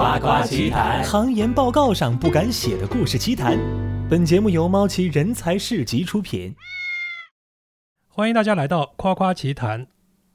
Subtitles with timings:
[0.00, 3.58] 夸夸其谈，行研报告上不敢写的故事奇谈。
[4.08, 6.56] 本节目由猫奇人才市集出品。
[8.08, 9.86] 欢迎大家来到夸夸奇谈，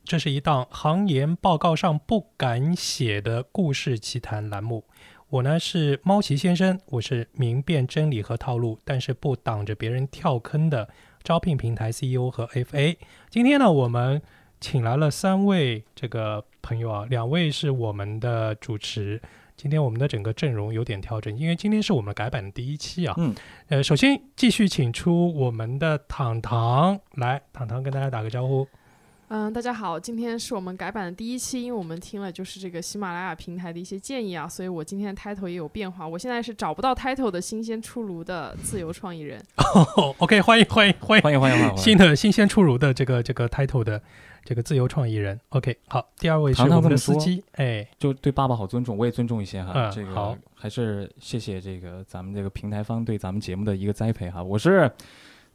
[0.04, 4.86] 这是一档行研报告上不敢写的故事奇谈栏目。
[5.30, 10.88] 我呢是猫奇先生，我是明辨真理和套路，但是不挡着别人跳坑的
[11.24, 12.96] 招聘平台 CEO 和 FA。
[13.32, 14.22] 今天呢，我们
[14.62, 19.20] 请来了三位这个朋友啊，两位是我们的主持。
[19.58, 23.14] 今天我们的整个阵容有点调整，因为今天是我们改版的第一期啊。
[23.18, 23.34] 嗯。
[23.70, 28.68] 呃，首先继续请出我们的糖糖来，糖糖跟大家打个招呼。
[29.28, 36.08] 嗯，大家好，今天是我们改版的第一期，因为我们听了就是这个喜马拉雅平台的一些建议啊，所以我今天的 title 也有变化。
[36.08, 39.42] 我现在是找不到 title 的新鲜出炉的自由创意人。
[39.58, 41.78] 哦， OK，欢迎欢迎欢迎欢迎欢迎欢迎！
[41.78, 44.00] 新的新鲜出炉的这个这个 title 的
[44.46, 45.38] 这个自由创意人。
[45.50, 49.74] OK，好，第二位是我们的司机，哎，就对爸爸好尊重，我也尊重一些哈。
[49.76, 54.44] 嗯这个好还是谢谢这个咱们这个平台方对咱们节目的一个栽培哈。
[54.44, 54.90] 我是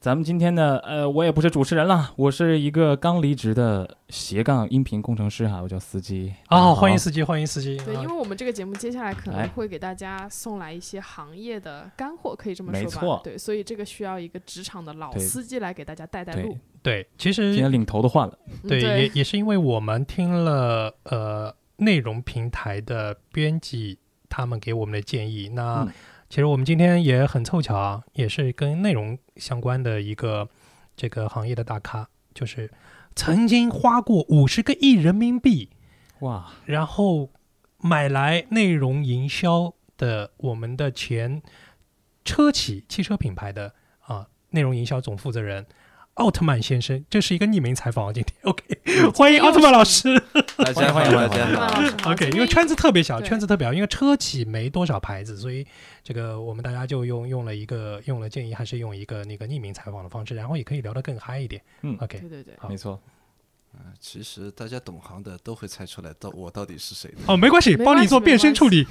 [0.00, 6.32] 咱们今天的呃，我也不是主持人了，我是一个刚离职的斜杠音频工程师哈，我叫司机。
[6.48, 7.76] 哦，好欢迎司机，欢迎司机。
[7.84, 12.86] 对，啊因为我们这个节目接下来可能会给大家送来一些行业的干货，可以这么说吧？
[12.86, 25.92] 没错对，所以这个需要一个职场的老司机来给大家带带路。，对，其实今天领头的换了，对，也也是因为我们听了呃内容平台的编辑他们给我们的建议，那、嗯。
[26.30, 30.48] 其实我们今天也很凑巧啊，也是跟内容相关的一个
[30.94, 32.70] 这个行业的大咖，就是
[33.16, 35.70] 曾经花过五十个亿人民币，
[36.20, 37.30] 哇，然后
[37.78, 41.42] 买来内容营销的我们的前
[42.24, 45.66] 车企汽车品牌的啊内容营销总负责人。
[46.14, 48.64] 奥特曼先生，这是一个匿名采访啊，今天 OK，
[49.14, 50.22] 欢迎奥特曼老师。
[50.56, 51.82] 大家，欢迎欢迎大家好那老。
[51.82, 55.66] 师好 OK，因为圈子特别小，圈子特别小，因为车企没多少牌子，所以
[56.02, 61.62] 这个我们大家就用用了一个用了建议，还是用一个那个匿名采访的方式，然后也可以聊得更嗨一点。
[61.82, 63.00] 嗯，OK，对对对，没错，
[63.98, 67.18] 其实大家懂行的都会猜出来，到我到底是谁的。
[67.28, 68.86] 哦，没关系，帮你做变声没关处理。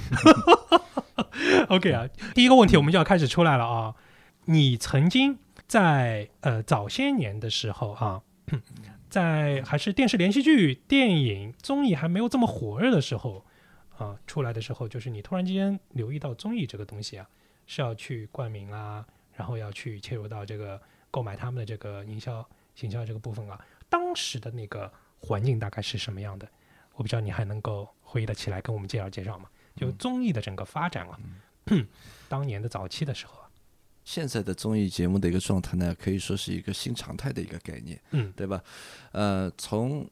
[1.68, 3.94] OK 啊，第一个问题我们就要开始出来了啊，
[4.46, 5.38] 你曾经
[5.70, 8.20] 在呃早些年的时候啊，
[9.08, 13.44] 在还是电视连续剧、电影、综艺还没有这么火热的时候
[13.96, 17.30] 啊，出来的时候，就是你突然之间留意到综艺这个东西啊，
[17.68, 22.44] 是要去冠名啊，然后要去切入到这个购买他们的这个营销、
[22.74, 26.48] 行销这个部分啊，当时的那个环境大概是什么样的？
[26.94, 29.48] 我不知道你还能够回忆得起来，跟我们介绍介绍吗？
[29.76, 31.16] 就综艺的整个发展啊，
[32.28, 33.49] 当年的早期的时候啊，
[34.04, 38.62] 现在的综艺节目的一个状态呢，可以说是一个新常态的一个概念，嗯对吧？
[39.12, 40.08] 呃，从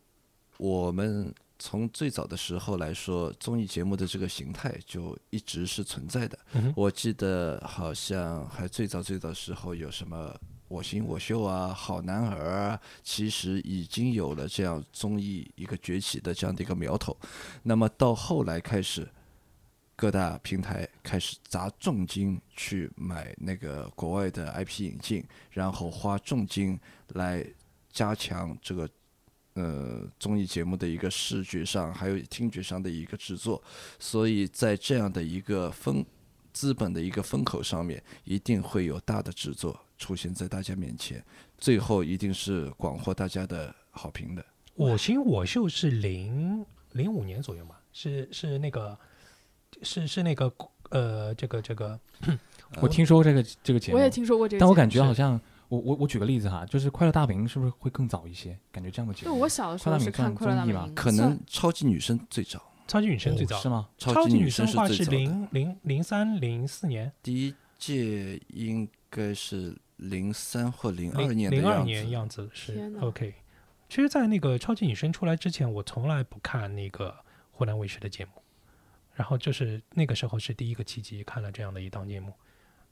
[0.57, 6.39] 我们从最早的时候来说，综艺节目的这个形态就一直是存在的。
[6.55, 10.35] 嗯我记得好像还最早最早时候有什么。
[10.69, 17.17] 我型我秀啊，好男儿啊，其实已经有了这样综艺一个崛起的这样的一个苗头。
[17.63, 19.09] 那么到后来开始，
[19.99, 26.79] 各大平台开始砸重金去买那个国外的 IP 引进，然后花重金
[27.15, 27.45] 来
[27.91, 28.89] 加强这个
[29.55, 33.61] 呃综艺节目的一个视觉上还有听觉上的一个制作，
[33.99, 36.07] 所以在这样的一个风
[36.53, 41.21] 资本的一个风口上面，一定会有大的制作出现在大家面前，
[41.59, 44.47] 最后一定是广获大家的好评的。
[44.77, 48.97] 我行我秀是零零五年左右嘛，是是那个
[49.83, 50.53] 是是那个
[50.91, 51.99] 呃这个这个
[52.81, 58.59] 我听说过这个这个节目我也，听说过这个，但我感觉好像我我我举个例子哈，就是《快乐大本营》是不是会更早一些？
[58.73, 63.89] 感觉这样的节目，就我小的时候是快乐大本营看《快乐大综艺吧本营》，可能超级女声最早，超级女声最早，哦是吗？
[63.99, 65.39] 超级女声生话是是最早的。
[65.39, 71.83] 零零零三零四年第一届应该是零三或零二年的零二。
[71.83, 73.35] 年样子是 OK。
[73.89, 77.15] 其实，在那个超级女声出来之前，我从来不看那个
[77.51, 78.33] 湖南卫视的节目，
[79.19, 82.33] 然后就是那个时候是第一个契机看了这样的一档节目，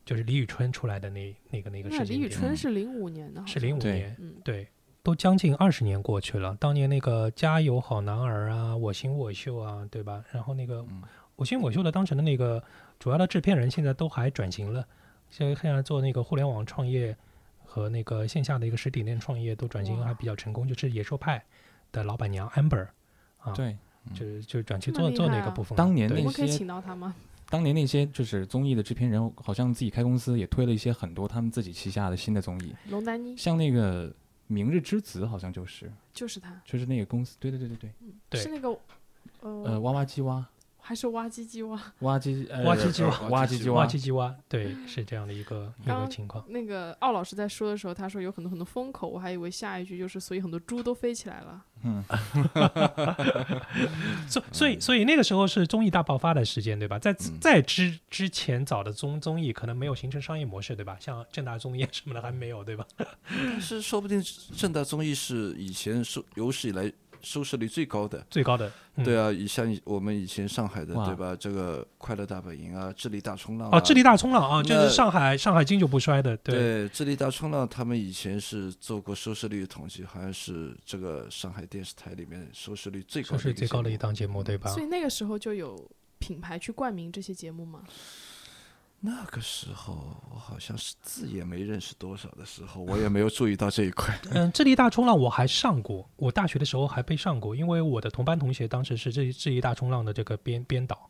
[0.05, 4.67] 就是李宇春出来的那那个那个那李宇时间点春是零五年的，是零五年，嗯，对，
[5.05, 6.57] 都将近二十年过去了。
[6.59, 10.25] 当年那个《加油好男儿》啊，《我行我秀》啊，对吧？
[10.33, 11.05] 然后那个《嗯
[11.37, 12.61] 我行我秀》的当时的那个
[12.99, 14.85] 主要的制片人，现在都还转型了，
[15.31, 17.17] 现在现在做那个互联网创业
[17.63, 21.45] 和那个线下的一个实体店创业都转型还比较成功，就是野兽派
[21.93, 22.89] 的老板娘 Amber
[23.39, 23.77] 啊，对，
[24.15, 25.77] 就是就转去做做那个部分。
[25.77, 26.25] 当年对。
[26.25, 27.15] 我可以那些请到他吗？
[27.49, 33.37] 当年那些就是综艺的制片人，好像自己开公司也推了一些很多他们自己旗下的新的综艺，龙丹妮。
[33.37, 34.09] 像那个
[34.49, 35.91] 《明日之子》，好像就是。
[36.13, 37.91] 就是他，就是那个公司，对对对对对，
[38.31, 38.41] 对。
[38.41, 38.69] 是那个
[39.41, 40.45] 呃，呃，哇哇鸡蛙，
[40.89, 41.83] 还是挖唧唧挖？
[42.01, 46.45] 挖唧呃哇唧唧哇哇唧唧哇唧唧哇，对， 是这样的一个一个情况。
[46.49, 51.61] 那个奥老师在说的时候，他说有很多很多风口，我还以为下一句就是所以很多猪都飞起来了。
[51.83, 52.05] 嗯
[54.29, 56.99] 所所以所以那个时候是综艺大爆发的时间，对吧？
[56.99, 60.97] 在嗯在之之前早的综综艺可能没有形成商业模式，对吧？
[61.01, 62.87] 像正大综艺什么的还没有，对吧？
[63.29, 64.23] 但是说不定
[64.57, 66.91] 正大综艺是以前是有史以来
[67.27, 68.25] 收视率最高的。
[68.31, 71.35] 最高的，嗯、对啊，以像我们以前上海的对吧？
[71.35, 84.81] 这个快乐大本营啊，智力大冲浪哦，啊智力大冲浪啊，就是上海上海经久不衰的，对对智力大冲浪，他们以前是做过收视率的统计，好像是这个上海电视台里面收视率最高收视的一个最高的一档节目，对吧所？
[84.81, 85.91] 以那个时候就有
[86.21, 87.83] 品牌去冠名这些节目吗？
[89.01, 94.19] 那个时候我好像是字也没认识多少的时候，我也没有注意到这一块。
[94.33, 101.09] 嗯，智力大冲浪我还上过，我大学的时候还被上过，因为我的同班同学当时是智智力大冲浪的这个编编导，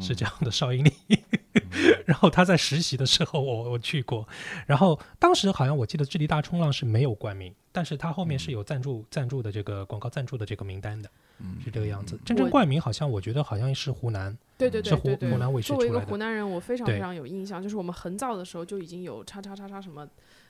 [0.00, 0.92] 是这样的邵英丽。
[2.06, 4.26] 然后他在实习的时候我，我去过，
[4.66, 12.18] 然后当时好像我记得智力大冲浪是没有冠名，但是他后面是有赞助赞助的这个广告赞助的这个名单的，嗯是这个样子。
[12.24, 20.06] 真正冠名好像我觉得好像是湖南，对对对对对，湖南卫视作为一个湖南人，我非常非常有印象，就是我们很早的时候就已经有叉叉叉叉什么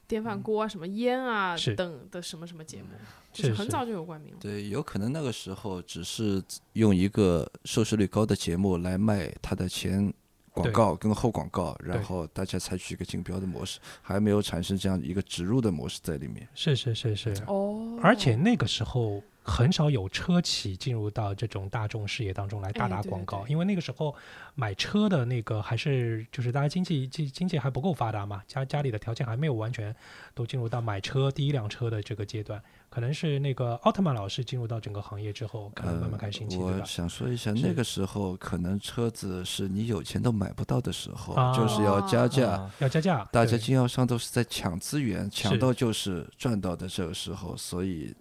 [0.06, 2.88] 电饭锅啊、什么烟啊等的什么什么节目，
[3.32, 4.38] 就是很早就有冠名了。
[4.40, 10.10] 对，有可能那个时候只是用一个收视率高的节目来卖它的前
[10.50, 16.48] 广告跟后广告，然后大家采取一个竞标的模式，还没有产生这样一个植入的模式在里面。
[16.54, 24.14] 是是是是，哦，而且那个时候很少有车企进入到这种大众视野当中来大哎对对打广告，对因为那个时候
[24.54, 29.94] 买车的那个还是就是大家经济经经济还不够发达嘛，家家里的条件还没有完全
[30.34, 36.84] 都进入到买车第一辆车的这个阶段，可能是那个奥特曼老师进入到整个行业之后，可能慢慢开始兴起，对我？
[36.84, 42.50] 想说一下，那个时候可能车子是你有钱都买不到的时候，啊就是要加价。
[42.50, 48.14] 啊要加价，大家经销商都是在抢资源，抢到就是赚到的这个时候，所以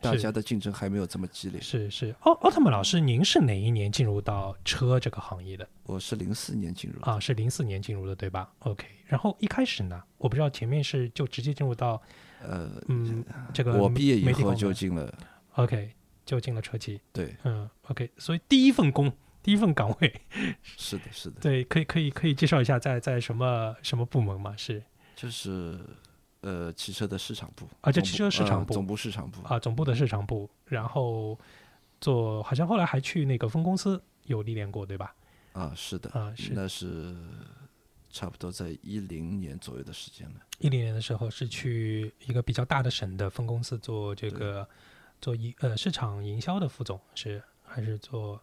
[0.00, 1.60] 大家的竞争还没有这么激烈。
[1.60, 2.14] 是是。
[2.20, 5.68] 奥奥特曼老师，您是哪一年进入到车这个行业的？
[5.84, 12.00] 我是零四年进入的，啊，是零四年进入的，对吧？OK，然后一开始呢，我不知道前面是就直接进入到
[12.40, 15.12] 呃，嗯这个我毕业以后就进了
[15.54, 15.92] ，OK
[16.24, 19.12] 就进了车企，对，嗯 OK，所以第一份工
[19.42, 20.20] 第一份岗位，
[20.62, 24.54] 是的，是的，对，可以可以可以介绍一下在在什么什么部门吗？
[24.56, 24.82] 是。
[25.16, 25.76] 就是
[26.40, 31.38] 呃汽车的市场部啊就汽车市场部呃总部市场部，啊总部的市场部，然后
[32.00, 35.14] 做好像后来还去那个分公司有历练过，对吧？
[35.52, 37.16] 啊，是的，啊是那是
[38.10, 40.40] 差不多在一零年左右的时间了。
[40.58, 44.68] 一零年的时候是去一个比较大的省的分公司做这个
[45.20, 48.40] 做营呃市场营销的副总，是还是做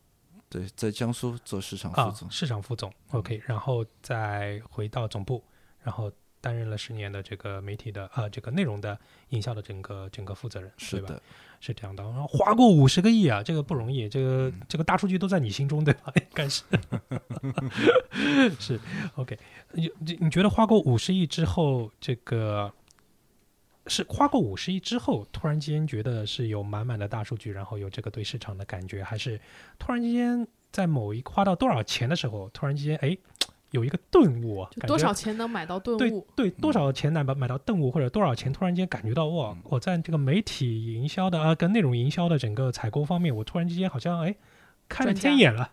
[0.50, 5.44] 对，在江苏做市场啊副总，市场副总？OK，然后再回到总部，
[5.82, 6.12] 然后
[6.46, 8.96] 担任了十年的这个媒体的啊这个内容的
[9.30, 11.20] 营销的整个整个负责人，对吧？
[11.60, 12.04] 是这样的。
[12.04, 16.14] 然后花过五十个亿啊，这个不容易，这个这个大数据都在你心中，对吧？
[16.22, 16.64] 应该是
[18.62, 18.80] 是
[19.16, 19.40] OK。
[19.72, 22.72] 你你你觉得花过五十亿之后，这个
[23.88, 29.42] 是花过五十亿之后，突然间觉得是有满满的大数据，然后有这个对市场的感觉，还是
[29.80, 33.18] 突然之间在某一花到多少钱的时候，突然之间哎
[33.76, 36.26] 有一个顿悟多少钱能买到顿悟？
[36.36, 44.34] 对，多少钱能买买到顿悟，或者多少钱突然间感觉到哇，我在这个媒体营销的啊，跟内容营销的整个采购方面，我突然之间好像哎
[44.88, 45.70] 开了天眼了，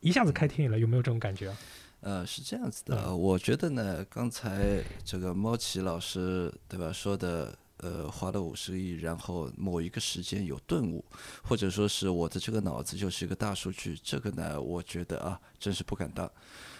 [0.00, 1.56] 一下子开天眼了，有没有这种感觉啊？
[2.00, 11.02] 呃，是这样子的，嗯我觉得呢，刚才这个猫奇老师对吧说的，呃，花了五十亿，然后某一个时间有顿悟，
[11.42, 16.30] 或者说是我的这个脑子就是一个大数据，这个呢，我觉得啊，真是不敢当。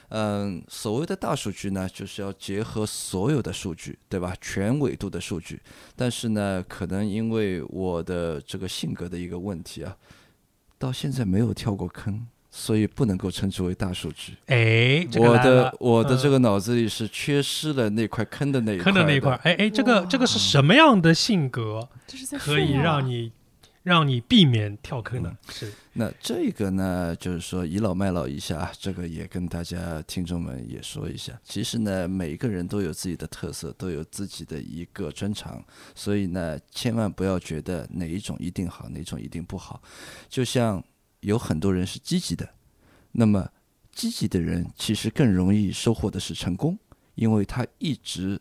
[0.09, 4.35] 嗯，所谓的大数据呢，就是要结合所有的数据，对吧？
[4.41, 5.61] 全维度的数据。
[5.97, 9.97] 但是呢，可能因为我的这个性格的一个问题啊，
[10.79, 14.35] 到现在没有跳过坑，所以不能够称之为大数据。
[14.47, 21.89] 哎，这个我的我的这嗯个脑子里是缺失了那块坑的那一块坑的那一块，哎哎，这个这个是什么样的性格
[22.39, 23.33] 可以让你
[23.85, 25.37] 让你避免跳坑呢？
[25.50, 31.38] 是那这个呢，就是说倚老卖老一下，这个也跟大家听众们也说一下。
[31.45, 35.62] 其实呢，每一个人都有自己的特色，都有自己的一个专长，
[35.95, 39.83] 所以呢，千万不要觉得哪一种一定好，哪一种一定不好。
[40.31, 40.83] 就像
[41.21, 42.49] 有很多人是积极的，
[43.12, 43.47] 那么
[43.93, 46.79] 积极的人其实更容易收获的是成功，
[47.17, 48.41] 因为他一直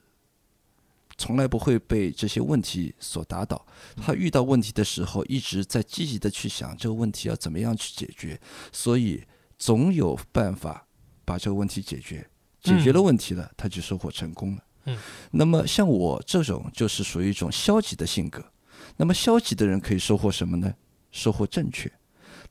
[1.17, 3.65] 从来不会被这些问题所打倒。
[3.97, 8.39] 他遇到问题的时候，一直在积极的去想这个问题要怎么样去解决，
[8.71, 9.23] 所以
[9.57, 10.87] 总有办法
[11.23, 12.27] 把这个问题解决。
[12.61, 14.63] 解决了问题了，他就收获成功了。
[14.85, 14.97] 嗯，
[15.31, 18.43] 那么像我这种就是属于一种消极的性格。
[18.95, 20.73] 那么消极的人可以收获什么呢？
[21.11, 21.91] 收获正确。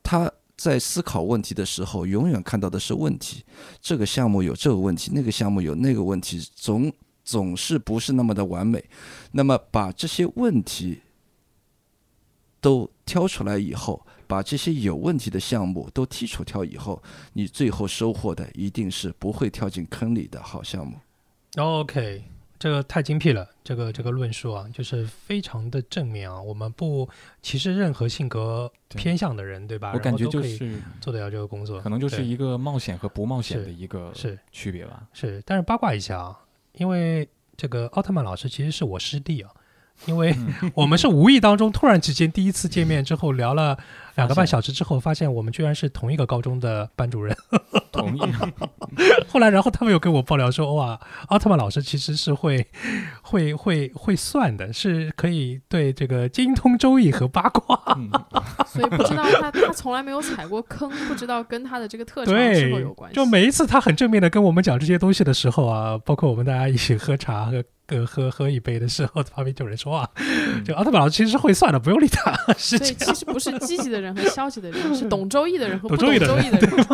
[0.02, 3.44] 他在思考问题的时候，永远看到的是问题。
[3.80, 6.92] 这个项目有这个问题，那个项目有那个问题，总
[7.32, 8.84] 总是不是那么的完美。
[9.32, 11.00] 那么把这些问题
[12.60, 20.98] 都挑出来以后，把这些有问题的项目都剔除掉以后，你最后收获的一定是不会跳进坑里的好项目。
[21.56, 22.22] OK，
[22.58, 26.40] 这个太精辟了，这个这个论述啊，就是非常的正面啊。
[26.40, 27.08] 我们不
[27.42, 29.92] 歧视任何性格偏向的人，对吧？
[29.94, 35.08] 我感觉就是做得了这个工作，可能就是一个冒险和不冒险的一个是区别吧。
[35.12, 36.40] 是，但是八卦一下啊，
[36.72, 39.50] 因为这个奥特曼老师其实是我师弟啊，
[40.06, 40.34] 因为
[40.74, 43.78] 我们是无意当中突然之间第一次见面之后聊了
[44.16, 47.36] 两个半小时之后，发现我们居然是同一个高中的班主任。
[47.92, 48.20] 同意。
[49.28, 52.66] 后来，然后他们又跟我爆料说，哇，奥特曼老师其实是会
[53.22, 57.78] 会会会算的，是可以对这个精通周易和八卦。
[57.96, 58.10] 嗯，
[58.66, 63.14] 所以不知道他他从来没有踩过坑，不知道跟他的这个特长是否对有关，系。
[63.14, 67.50] 就每一次他很正面的跟我们讲这些东西的时候啊，包括我们大家一起喝茶
[68.00, 70.08] 喝喝一杯的时候， 旁边就有人说话，
[70.64, 72.78] 就奥特曼老师其实是会算的，不用理他，是。
[72.78, 76.86] 其实不是积极的人和消极的人， 是懂周易的人和不懂周易的人周易的人。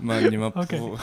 [0.02, 0.96] 那么你们不，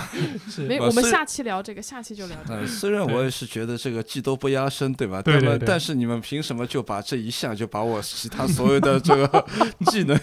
[0.50, 2.62] 是没，我们下期聊这个，下期就聊这个。
[2.62, 5.22] 呃，虽然我也是觉得这个技多不压身，对吧？
[5.22, 9.46] 对对对那么但是你们凭什么就把这一项就把我其他所有的这个
[9.92, 10.20] 技能、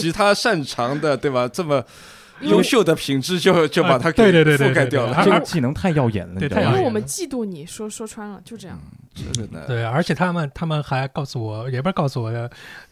[0.00, 1.46] 其他擅长的，对吧？
[1.46, 1.84] 这么
[2.40, 5.24] 优秀的品质就就把它给对对对对覆盖对对掉了。
[5.24, 8.78] 这个 技能太耀眼了，你知道吗对太因为我们嫉妒你，说说穿了就这样。
[9.66, 12.50] 对，而且他们他们还告诉我，也不是告诉我的，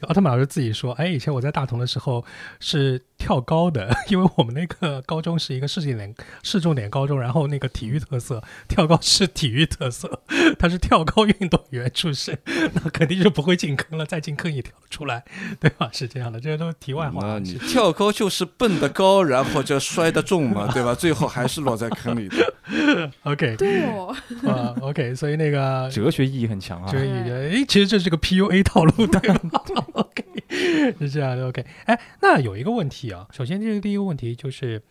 [0.09, 2.25] 奥特曼老师自己说，哎，以前我在大同的时候
[2.61, 10.21] 是跳高的， 因为我们那个高中是一个市重点市重点高中，然后那个体育特色，跳高是体育特色，
[10.59, 12.39] 他是跳高运动员出身，
[12.75, 15.25] 那肯定就不会进坑了，再进坑也跳不出来，
[15.59, 15.89] 对吧？
[15.91, 17.39] 是这样的，这些都是题外话那。
[17.39, 20.95] 你跳高就是蹦得高，然后就摔得重嘛，对吧？
[20.95, 23.11] 最后还是落在坑里的。
[23.23, 24.15] OK，对哦，
[24.47, 29.41] 啊、o k 所以那个哲学意义很强啊哲学意义，诶，其实这是个 PUA 套路，对吧
[29.93, 30.24] ？OK，
[30.99, 31.49] 是这样的。
[31.49, 34.83] OK，哎，那有一个问题啊，首先这个第一个问题就是，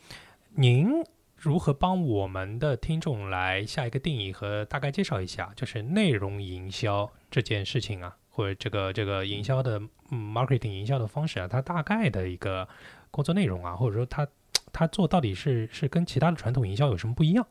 [0.55, 0.89] 您
[1.35, 9.79] 如何帮我们的听众来下一个定义和大概介绍一下，就是内容营销这件事情啊，或者这个这个营销的
[10.11, 12.67] 嗯 marketing 营销的方式啊，它大概的一个
[13.11, 14.27] 工作内容啊，或者说它
[14.71, 17.45] 它做到底是是跟其他的传统营销有什么不一样？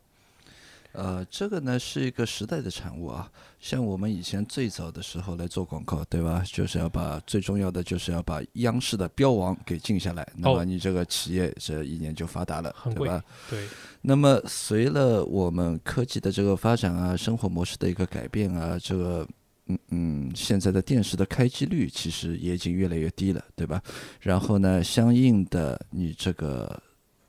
[0.93, 3.31] 呃，这个呢是一个时代的产物啊。
[3.59, 6.43] 像我们以前最早的时候来做广告，对吧？
[6.47, 13.23] 就是要把最重要的就是要把央视的标王给定下来，那哦么你这个企业这一年就发达了，对吧？
[13.49, 13.67] 对，
[14.01, 19.27] 那么随了我们科技的这个发展啊，生活模式的一个改变啊，这个
[19.67, 23.81] 嗯嗯，现在的电视的开机率其实也已经越来越低了，对吧？
[24.21, 26.83] 然后呢，相应的你这个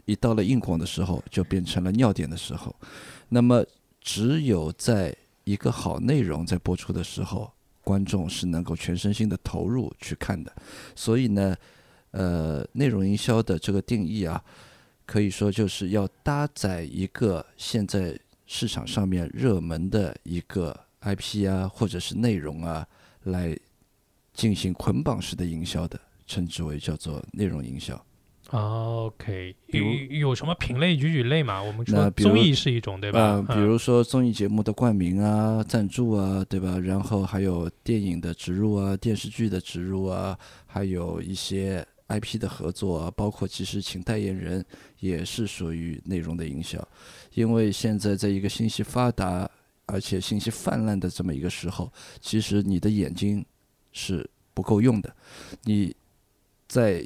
[0.05, 2.75] 一到了硬广的时候，就变成了尿点的时候。
[3.33, 3.65] 那么
[3.99, 10.53] 只有在一个好内容在播出的时候，观众是能够全身心的投入去看的。
[10.95, 11.55] 所以呢，
[12.11, 14.39] 呃，内容营销的这个定义啊，
[15.07, 22.87] 可以说就是要搭载一个现在市场上面热门的一个 IP 啊，或者是内容啊，
[23.23, 23.57] 来
[24.31, 27.99] 进行捆绑式的营销的，称之为叫做内容营销。
[28.53, 31.61] OK，比如有有什么品类举举类嘛？
[31.61, 33.19] 我们说综艺是一种，对吧？
[33.19, 36.77] 呃，比嗯如说综艺节目的冠名啊、赞助啊，对吧？
[36.77, 44.63] 然后还有电影的植入啊、电视剧的植入啊，还有一些 IP 的合作啊，包括其实请代言人
[44.99, 46.87] 也是属于内容的营销，
[47.33, 49.49] 因为现在在一个信息发达
[49.87, 51.91] 而且信息泛滥的这么一个时候，
[52.21, 53.43] 其实你的眼睛
[53.93, 55.15] 是不够用的，
[55.63, 55.95] 你
[56.67, 57.03] 在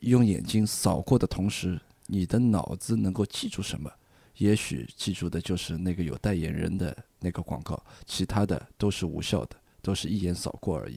[0.00, 3.90] 用眼睛扫过的同时，你的脑子能够记住什么？
[4.36, 10.96] 也许记住的就是那个有代言人的那个广告，其他的都是无效的，都是一眼扫过而已。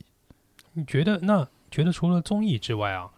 [0.74, 3.10] 你觉得那觉得除了综艺之外啊，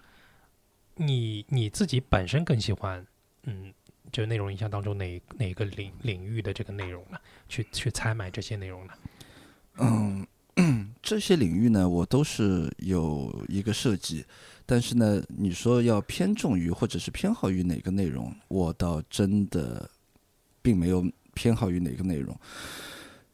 [0.96, 3.06] 你你自己本身更喜欢
[3.44, 3.74] 嗯，
[4.14, 7.20] 就内容营销当中哪哪个领领域的这个内容呢？
[7.50, 8.94] 去去采买这些内容呢？
[10.56, 14.24] 嗯，这些领域呢，我都是有一个设计，
[14.66, 19.90] 但是呢，你说要偏重于或者是偏好于哪个内容，我倒真的
[20.62, 22.38] 并没有偏好于哪个内容，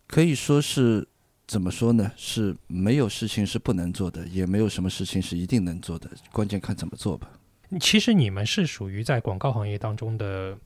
[0.07, 1.07] 可以说是
[1.47, 2.11] 怎么说呢？
[2.15, 7.29] 是没有事情是不能做的，也没有什么事情是一定能做的，关键看怎么做吧。
[7.79, 10.57] 其实你们是属于在广告行业当中的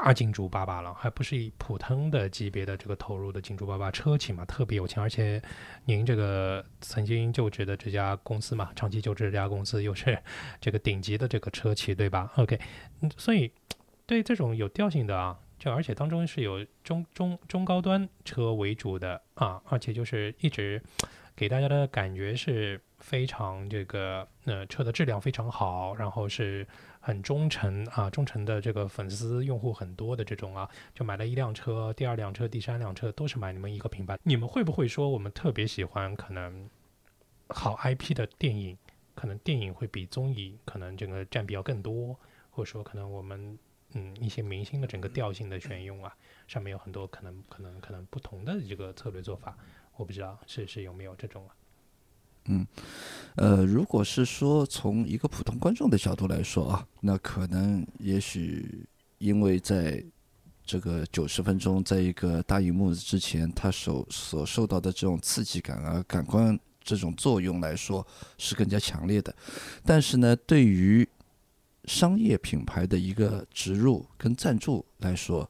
[0.00, 5.42] 大金主爸爸了，还不是以普通的级别的这个投入的金主爸爸，车企嘛特别有钱，而且
[5.86, 10.16] 您这个曾经就职的这家公司嘛，长期就职这家公司又是
[10.60, 12.60] 这个顶级的这个车企，对吧？OK，
[13.16, 13.50] 所以
[14.06, 20.80] 对这种有调性的啊，就而且当中是有中中中高端车为主的啊，而且就是一直
[21.34, 26.64] 给大家的感觉是非常这个呃车的质量非常好，然后是
[27.08, 34.18] 很忠诚啊，忠诚的这个粉丝用户很多的这种啊，就买了一辆车，第二辆车、第三辆车都是买你们一个品牌。
[34.24, 36.68] 你们会不会说我们特别喜欢可能
[37.48, 38.76] 好 IP 的电影，
[39.14, 42.14] 可能电影会比综艺可能这个占比要更多，
[42.50, 43.58] 或者说可能我们
[43.94, 46.14] 嗯一些明星的整个调性的选用啊，
[46.46, 49.56] 上面有很多可能可能可能不同的这个策略做法，
[49.96, 51.56] 我不知道是是有没有这种啊。
[52.48, 52.66] 嗯
[53.36, 58.84] 呃，如果是说从一个普通观众的角度来说啊，那可能也许
[59.18, 60.04] 因为在
[60.64, 68.04] 这个九十分钟，在一个大荧幕之前，他所所受到的这种刺激感啊、感官这种作用来说
[68.38, 69.34] 是更加强烈的。
[69.84, 71.08] 但是呢，对于
[71.84, 75.48] 商业品牌的一个植入跟赞助来说，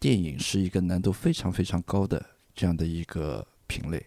[0.00, 4.04] 电影是一个难度非常非常高的这样的一个品类。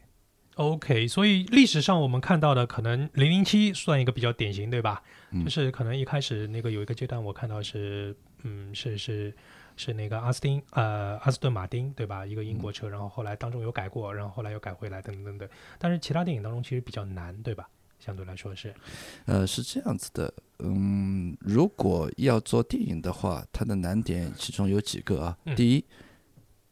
[0.61, 5.01] OK，所以历史上我们看到的可能零零七算一个比较典型，对吧？
[5.31, 9.33] 嗯就是可能一开始那个有一个阶段，我看到是，嗯，是是
[9.77, 12.25] 是那个阿斯汀呃阿斯顿马丁对吧？
[12.25, 15.49] 一个英国车，然后后来当中有改过，然后后来又改回来等等等等。
[15.77, 17.67] 但是其他电影当中其实比较难，对吧？
[18.03, 18.73] 相对来说是，
[19.25, 25.37] 呃，是这样子的，嗯，如果要做电影的话，它的难点其中有几个啊。
[25.45, 25.85] 嗯第一，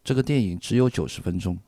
[0.04, 1.60] 这个电影只有九十分钟，嗯，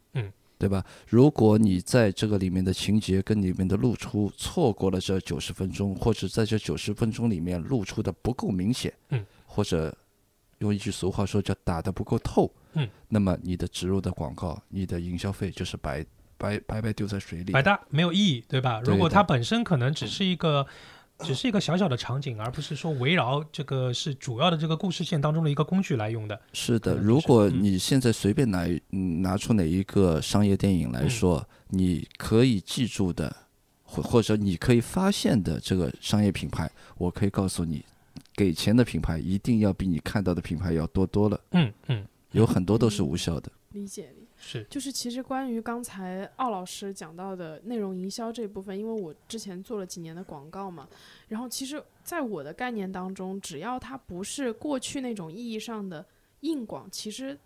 [0.62, 0.86] 对吧？
[1.10, 9.92] 如果你在这个里面的情节跟里面的露出错过了这九十分钟，或者在这九十分钟里面露出的不够明显，嗯，或者
[10.60, 16.06] 用一句俗话说叫打得不够透，嗯，那么你的植入的广告，你的营销费就是白
[16.38, 17.64] 白白白丢在水里百。
[17.64, 18.80] 搭没有意义，对吧？
[18.86, 20.68] 如果它本身可能只是一个。
[21.24, 26.40] 只是一个小小的场景，而不是说围绕这个是主要的这个故事线当中的一个工具来用的。
[26.54, 33.36] 是的，如果嗯你现在随便拿一嗯拿出哪一个商业电影来嗯说，你可以记住的，
[33.84, 37.86] 或或者你可以发现的这个商业品牌，我可以告诉你，
[38.36, 43.52] 给钱的品牌一定要比你看到的品牌要多多了，嗯嗯，有很多都是无效的。
[43.72, 44.21] 理解理解。
[44.42, 50.88] 是就是其实关于刚才奥老师讲到的内容营销这部分，因为我之前做了几年的广告嘛，
[51.28, 56.06] 然后其实在我的概念当中，只要它不是过去那种意义上的
[56.42, 57.38] 硬广，其实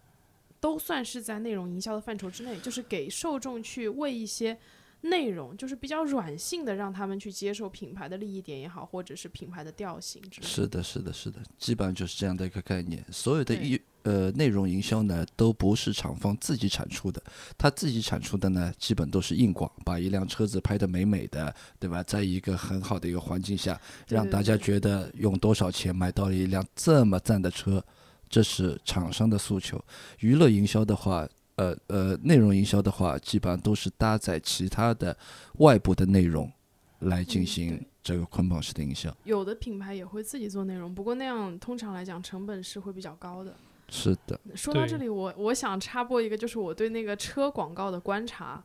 [0.60, 4.58] 都算是在内容营销的范畴之内，就是给受众去喂一些。
[5.02, 10.52] 内容就是比较软性的，让他们去接受品牌的利益点也好，或者是品牌的调性之类的。
[10.52, 13.06] 是的，是的，是的，基本上就是这样的一个概念。
[13.12, 17.22] 所有的对一呃内容营销呢，都不是厂方自己产出的，
[17.58, 22.02] 他自己产出的呢，基本都是硬广，把一辆车子拍得美美的，对吧？
[22.04, 27.84] 在一个很好的一个环境下，让大家觉得用多少钱买到了一辆这么赞的车，
[28.30, 29.84] 这是厂商的诉求。
[30.20, 31.28] 娱乐营销的话。
[31.58, 35.18] 呃呃，内容营销的话，基本上都是搭载其他的
[35.60, 36.52] 外部的内容
[37.00, 39.16] 来进嗯行这个捆绑式的营销。
[39.24, 43.56] 有的品牌也会自己做内容，不过那样通常来讲成本是会比较高的。
[43.90, 48.64] 是的，说到这里，我我想插播一个，就是我对那个车广告的观察。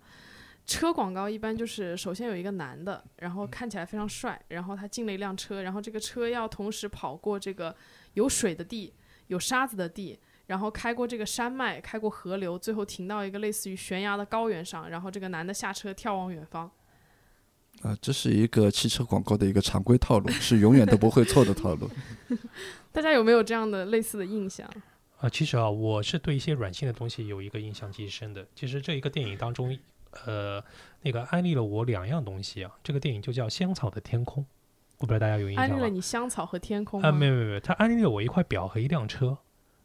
[0.67, 7.75] 车广告一般就是首先有一个男的，然后看起来非常帅，然后他进了一辆车，然后这个车要同时跑过这个
[8.15, 8.93] 有水的地、
[9.27, 16.71] 有沙子的地，然后开过这个山脉，开过河流，最后停到一个类似于悬崖的高原上，然后这个男的下车眺望远方。
[17.83, 21.91] 啊，这是一个汽车广告的一个常规套路，是永远都不会错的套路。
[22.93, 24.69] 大家有没有这样的类似的印象？
[25.21, 28.47] 啊，其实啊，我是对一些软性的东西有一个印象极深的。
[28.55, 29.79] 其实这一个电影当中，
[30.25, 30.63] 呃，
[31.03, 32.73] 那个安利了我两样东西啊。
[32.83, 34.43] 这个电影就叫《香草的天空》，
[34.99, 35.75] 我不知道大家有印象吗？
[35.75, 37.19] 安利了你香草和天空啊，吗？
[37.19, 39.37] 没有没有没有，他安利了我一块表和一辆车。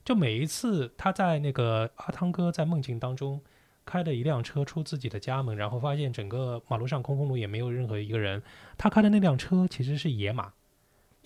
[0.06, 3.42] 就每一次他在那个阿汤哥在梦境当中
[3.86, 8.42] 开的一辆车出自己的家门，然后发现整个马路上空空如也没有任何一个人。
[8.78, 10.54] 他开的那辆车其实是野马，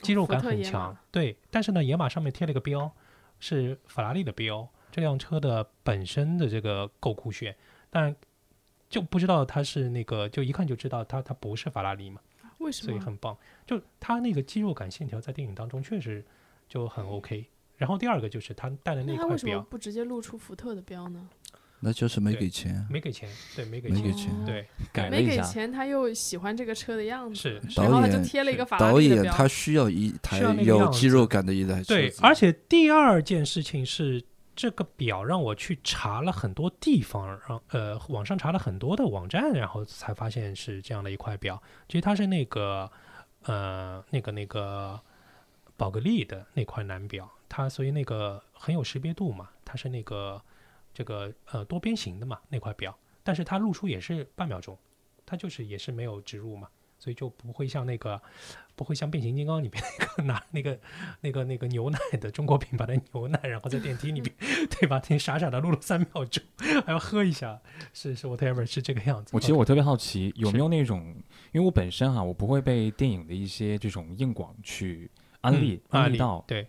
[0.02, 0.98] 肌肉感很强。
[1.12, 2.92] 对，但是呢，野马上面贴了个标，
[3.40, 4.68] 是法拉利的标。
[4.92, 7.56] 这辆车的本身的这个够酷炫，
[7.92, 8.16] 但
[8.90, 12.20] 就不知道它是那个，就一看就知道它它不是法拉利嘛。
[12.58, 12.92] 为什么？
[12.92, 13.38] 所以很棒。
[13.68, 16.26] 就它那个肌肉感线条在电影当中确实
[16.68, 17.46] 就很 OK。
[17.78, 21.30] 然后第二个就是它带的那那他为什么块表，不直接露出福特的标呢？
[21.82, 22.86] 那就是没给钱。
[22.90, 29.34] 没给钱，对，没给钱，没给钱哦对，没给改了一下，钱，他又喜欢这个车的样子，是然后他就贴了一个法拉导演利的标。
[29.34, 34.24] 他需要一台有肌肉感的一台车，对而且第二件事情是，
[34.56, 41.62] 这个表让我去查了很多地方，让呃，网上查了很多的网站，然后才发现是这样的一块表。
[41.88, 42.92] 其实它是那个
[43.44, 45.00] 呃那个那个
[45.78, 50.42] 宝格丽的那块男表，它所以那个很有识别度嘛，它是那个
[51.00, 54.78] 这个呃多边形的嘛那块表，但是它露出也是半秒钟，
[55.26, 56.68] 它就是也是没有植入嘛。
[57.02, 58.22] 所以就不会像那个，
[58.76, 60.78] 不会像变形金刚里面那个拿那个
[61.22, 64.36] 那个那个牛奶的中国品牌的牛奶，然后在电梯里面，
[64.70, 65.02] 对吧？
[65.08, 66.44] 你傻傻的录了三秒钟，
[66.86, 67.58] 还要喝一下，
[67.94, 69.32] 是是 whatever 是这个样子。
[69.34, 71.16] 我其实我特别好奇，有没有那种，
[71.54, 75.10] 因为我本身哈、我不会被电影的一些这种硬广去
[75.40, 76.44] 安利、安利到。
[76.46, 76.68] 对，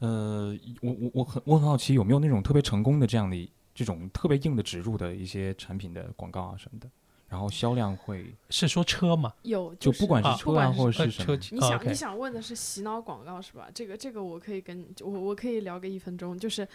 [0.00, 6.90] 呃，我我我很我很好奇，有没有那种特别成功的这样的这种特别硬的植入的一些产品的广告啊什么的，
[7.28, 9.32] 然后销量会是说车吗？
[9.42, 13.68] 有就是不管啊是车啊，或者呃是什么，车机你想、你想问的是洗脑广告是吧？
[13.72, 16.66] 这个这个我可以跟我我可以聊个一分钟，就是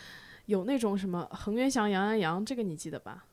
[0.45, 3.25] 有那种什么恒源祥、羊羊羊，这个你记得吧？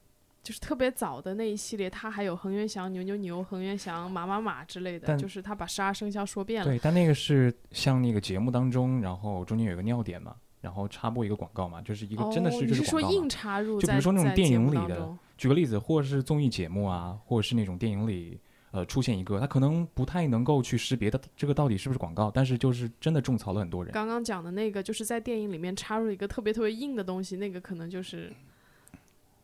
[0.42, 6.66] 就是特别早的那一系列，它还有恒源祥、牛牛牛、恒源祥、马马马之类的，就是它把十二生肖说遍了。
[6.68, 18.38] 对，但那个是像那个节目当中，然后中间有个尿点嘛，然后插播一个广告嘛，就是一个真的哦，是就是是广告嘛说硬插入就比如说那种电影里的举个例子，或者是综艺节目啊，或者是那种电影里，
[18.72, 23.90] 呃，出现一个，他可能不太能够去识别的这个到底是不是广告，但是就是真的种草了很多人。
[23.92, 28.30] 刚刚讲的那个，就是在电影里面插入一个特别特别硬的东西，那个可能就是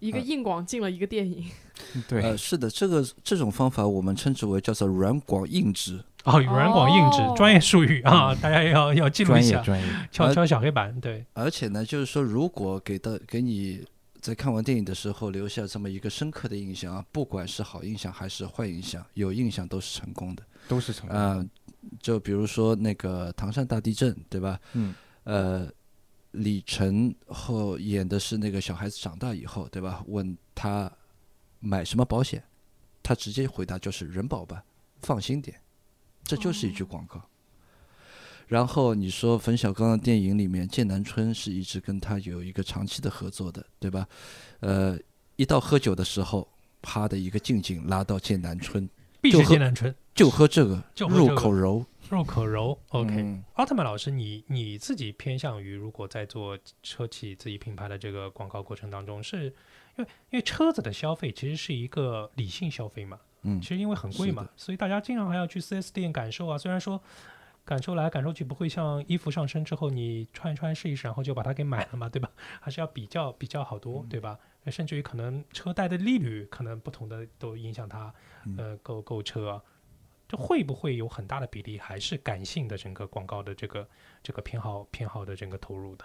[0.01, 1.47] 一个呃硬广进了一个电影。
[2.07, 6.05] 对，呃，是的，这个这种方法我们称之为叫做软广硬植。
[6.27, 11.01] 哦，软广硬哦质专业术语啊，大家要要记录一下，业专业，敲敲小黑板。
[11.01, 13.87] 对，而且呢，就是说，如果给到给你
[14.21, 20.43] 在看完电影的时候留下这么一个深刻的印象啊，不管是好印象还是坏印象，有印象都是成功的。
[20.69, 21.17] 都是成功。
[21.17, 21.47] 啊、
[22.01, 24.59] 就比如说那个唐山大地震，对吧？
[24.73, 25.69] 嗯，呃，
[26.33, 30.03] 李晨后演的是那个小孩子长大以后，对吧？
[30.09, 30.91] 问他
[31.61, 32.43] 买什么保险，
[33.01, 34.65] 他直接回答就是人保吧，
[35.03, 35.57] 放心点，
[36.27, 37.23] 这就是一句广告。
[38.49, 44.07] 然后你说冯小刚的电影里面，剑南春是一直跟他有一个长期的合作的，对吧？
[44.61, 44.99] 呃，
[45.35, 46.49] 一到喝酒的时候，
[46.81, 48.89] 啪的一个静静拉到剑南春，
[49.21, 51.85] 必须剑南春，就喝这个入就喝这个口柔。
[52.09, 52.79] 入口柔。
[52.91, 59.53] OK，嗯奥特曼老师，你你自己偏向于如果在做车企自己品牌的这个广告过程当中，是
[59.97, 66.59] 因为因为车子的消费其实是一个理性消费嘛，嗯其实因为很贵嘛，所以大家经常还要去 4S 店感受啊。
[66.59, 67.01] 虽然说
[67.65, 72.31] 感受来感受去不会像衣服上身之后你穿一穿试一试，然后就把它给买了嘛， 对吧？
[72.61, 74.39] 还是要比较比较好多，对吧？
[74.67, 78.13] 甚至于可能车贷的利率可能不同的都影响它
[78.59, 79.63] 呃购购车啊。
[80.29, 83.89] 这会不会有很大的比例还是感性的整个广告的这个
[84.25, 86.05] 这个偏好偏好的整个投入的？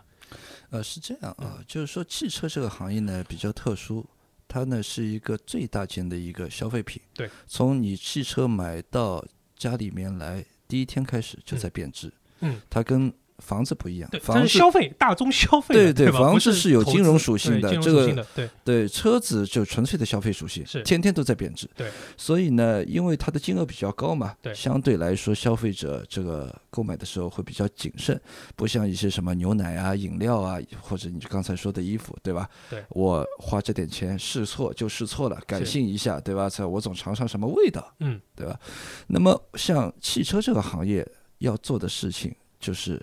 [0.70, 4.06] 呃，是这样嗯啊，就是说汽车这个行业呢比较特殊，
[4.52, 7.02] 它呢是一个最大件的一个消费品。
[7.14, 12.12] 对，从你汽车买到家里面来，第一天开始就在贬值。
[12.42, 21.70] 嗯，它跟房子不一样对，，房子是消费大宗消费，对对房子是有金融属性对金融的这个属性的，对对车子就纯粹的消费属性，是天天都在贬值。
[21.76, 28.20] 对，所以呢，因为它的金额比较高嘛，对相对来说消费者这个购买的时候会比较谨慎，
[28.56, 32.48] 不像一些什么牛奶啊、饮料啊，或者你刚才说的衣服，对吧？
[32.70, 36.50] 对我花这点钱试错就试错了，感性一下，对吧？
[36.50, 38.60] 才我总尝尝什么味道，嗯，对吧？
[39.08, 41.06] 那么像汽车这个行业
[41.40, 43.02] 要做的事情，就是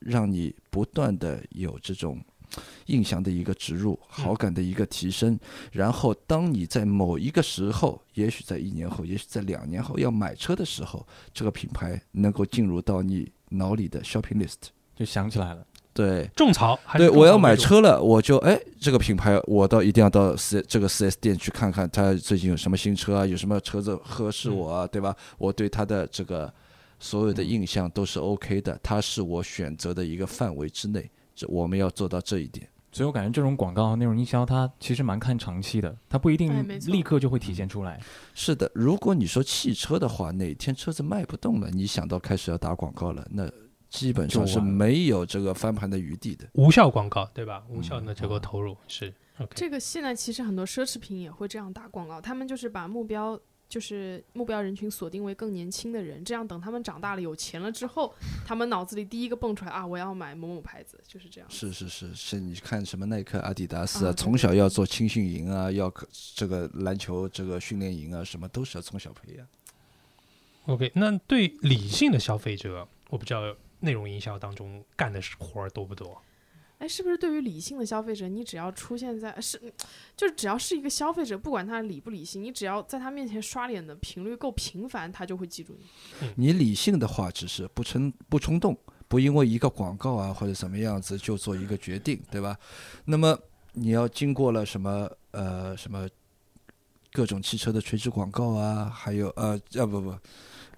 [0.00, 2.20] 让你不断的有这种
[2.86, 5.38] 印象的一个植入，好感的一个提升，
[5.72, 14.70] 然后当你在某一个时候，也许在一年后，也许在两年后要买车的时候，这个品牌能够进入到你脑里的 shopping list。
[14.96, 15.64] 就想起来了。
[15.92, 25.14] 对，种草还是对，我要买车了，我就哎，这个品牌我到一定要到四这个四 S 店去看看，它最近有什么新车啊，有什么车子合适我啊，对吧？
[25.38, 26.52] 我对它的这个
[26.98, 32.68] 所有的印象都是 OK 的，它是我选择的一个范围之内，这我们要做到这一点。
[32.90, 38.00] 所以我感觉这种广告内容营销，它其实蛮看长期的，它不一定立刻就会体现出来。
[38.34, 43.48] 是的，如果你说汽车的话，哪天车子卖不动了，你想到开始要打广告了，那
[43.90, 46.48] 基本上是没有这个翻盘的余地的。
[46.54, 47.62] 无效广告对吧？
[47.68, 58.14] 无效的这嗯个投入是 OK，这个现在其实很多奢侈品也会这样打广告，他们就是把目标就是目标人群锁定为更年轻的人，这样等他们长大了有钱了之后，
[58.46, 61.50] 他们脑子里第一个蹦出来啊，我要买某某牌子，就是这样。
[61.50, 69.46] 是是是是，你看什么耐克、阿迪达斯啊，啊从小要做青训营啊，要可这个篮球这个训练营啊，什么都是要从小培养。
[70.66, 76.20] OK，那对理性的消费者，我不知道内容营销当中干的活儿多不多？
[76.78, 79.60] 哎，是不是对于理性的消费者，你只要出现在是，
[80.16, 86.28] 就是只要是一个消费者，不管他理不理性，你只要在他面前刷脸的频率够频繁，他就会记住你。
[86.36, 92.56] 你理性的话，只是不冲不冲动，不因为一个广告啊或者怎么样子就做一个决定，对吧？
[93.04, 93.36] 那么
[93.72, 96.08] 你要经过了什么呃什么
[97.10, 100.14] 各种汽车的垂直广告啊，还有呃啊不不。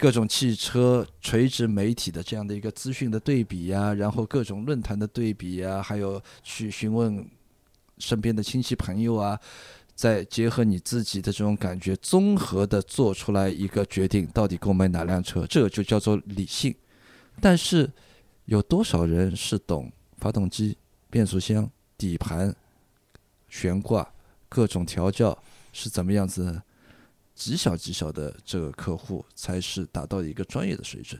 [0.00, 7.28] 各种汽车垂直媒体的这样的一个资讯的对比呀、然后各种论坛的对比呀、还有去询问
[7.98, 9.38] 身边的亲戚朋友啊，
[9.94, 16.74] 再结合你自己的这种感觉，综合的做出来一个决定，到底购买哪辆车，这就叫做理性。
[17.38, 17.90] 但是
[18.46, 20.78] 有多少人是懂发动机、
[21.10, 22.56] 变速箱、底盘、
[23.50, 24.10] 悬挂
[24.48, 25.36] 各种调教
[25.74, 26.62] 是怎么样子的？
[27.40, 31.18] 极小极小的这个客户才是达到一个专业的水准。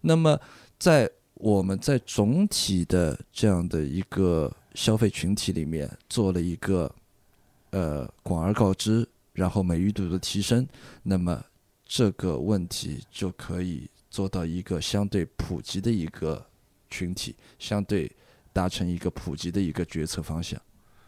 [0.00, 0.36] 那么
[0.80, 6.92] 在我们在总体的这样的一个消费群体里面做了一个
[7.70, 10.66] 呃广而告之，然后美誉度的提升，
[11.04, 11.40] 那么
[11.86, 16.44] 这个问题就可以做到一个相对普及的一个
[16.90, 18.10] 群体，相对
[18.52, 20.60] 达成一个普及的一个决策方向。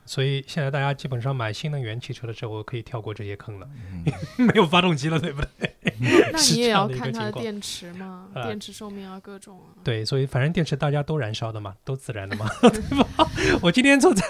[0.05, 4.13] 所以现在大家基本上买新能源汽车的时候，可以跳过这些坑了，嗯
[4.47, 5.73] 没有发动机了，对不对？
[6.33, 9.79] 那你也要看它的电池嘛，啊电池寿命啊，各种啊。
[9.85, 13.29] 对，所以反正电池大家都燃烧的嘛， 都自燃的嘛，对吧？
[13.63, 14.25] 我今天坐在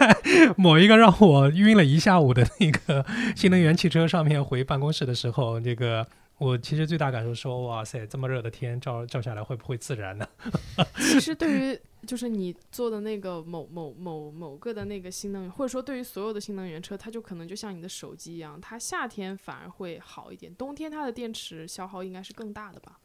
[0.57, 3.05] 某一个让我晕了一下午的那个
[3.37, 6.07] 新能源汽车上面回办公室的时候，这个
[6.43, 10.29] 我其实最大感受说，哇塞，这么热的天照照下来会不会自燃呢？
[10.99, 22.99] 其实对于就是你做的那个某某某某个的那个新能源，或者说对于所有的新能源车，它就可能就像你的手机一样，它夏天反而会好一点，冬天它的电池消耗应该是更大的吧？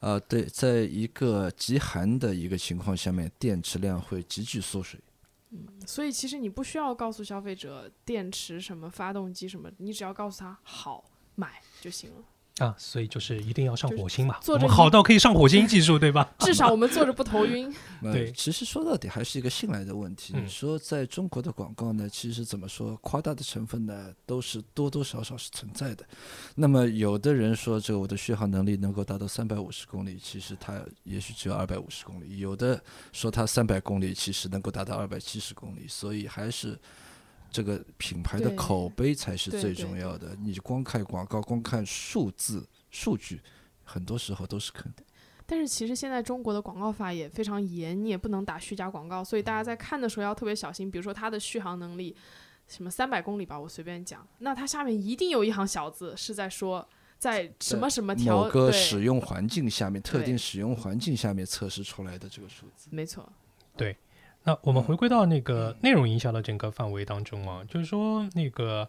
[0.00, 5.00] 啊，对，在一个极寒的一个情况下面，电池量会急剧缩水。
[5.54, 12.22] 嗯所以其实你不需要告诉消费者电池什么、发动机什么，你只要告诉他好买就行了。
[12.58, 16.30] 啊，所以就是一定要上火星嘛，坐着一我们好到可以上火星技术，对吧？
[16.40, 17.72] 至少我们坐着不头晕。
[18.02, 20.32] 呃对其实说到底还是一个信赖的问题。
[20.36, 26.04] 嗯你说在中国的广告呢，其实怎么说，夸大的成分呢，都是多多少少是存在的。
[26.56, 35.86] 那么有的人说这个我的续航能力能够达到三百五十公里，其实它也许只有二百五十公里；有的说它三百公里，其实能够达到二百七十公里。
[35.88, 36.78] 所以还是。
[37.52, 40.34] 这个品牌的口碑才是最对对对重要的。
[40.40, 43.40] 你光看广告，光看数字、数据，
[43.84, 45.04] 很多时候都是坑的。
[45.44, 50.90] 但是其实现在中国的广告法也非常严，你也不能打虚假广告，所以大家在看的时候要特别小心。
[50.90, 52.16] 比如说它的续航能力，
[52.68, 56.88] 什么三百公里吧，我随便讲，那它下面一定有一行小字是在说
[57.18, 62.88] 在什么什么条某个使用环境下面，特定使用环境下面测试出来的这个数字。
[62.90, 63.30] 没错，
[64.44, 68.88] 那我们回归到那个内容营销的整个范围当中啊，就是说那个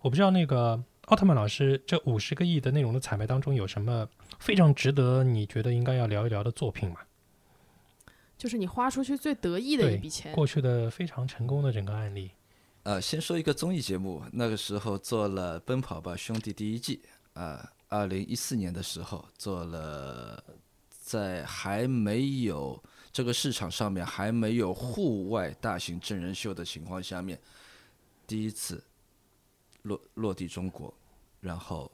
[0.00, 6.96] 我不知道那个奥特曼老师这五十个亿的内容的彩排当中有什么非常值得你觉得应该要聊一聊的作品吗？
[8.36, 10.32] 就是你花出去最得意的一笔钱。
[10.32, 12.30] 过去的非常成功的整个案例，
[12.82, 17.00] 呃，先说一个综艺节目，那个时候做了《奔跑吧兄弟》第一季，
[17.34, 20.42] 啊、2二零一四年的时候做了，
[20.88, 22.82] 在还没有
[23.14, 27.40] 这个市场上面还没有户外大型真人秀的情况下面，
[28.26, 28.84] 第一次
[29.82, 30.92] 落落地中国，
[31.40, 31.90] 然后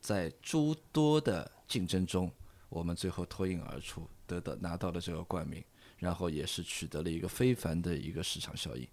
[0.00, 2.32] 在诸多的竞争中，
[2.68, 5.62] 我们最后脱颖而出，得到拿到了这个冠名。
[5.98, 8.84] 然后也是取得了一个非凡的一个市场效应。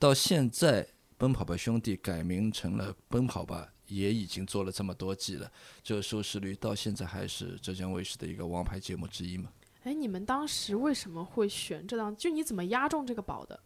[0.00, 0.82] 到现在，
[1.16, 5.48] 《奔跑吧兄弟》改名成了《奔跑吧》，也已经做了这么多季了，
[5.84, 9.48] 这个收视率到现在还是浙江卫视的一个王牌节目之一嘛。
[9.86, 12.14] 哎，你们当时为什么会选这档？
[12.16, 13.58] 就你怎么押中这个宝的？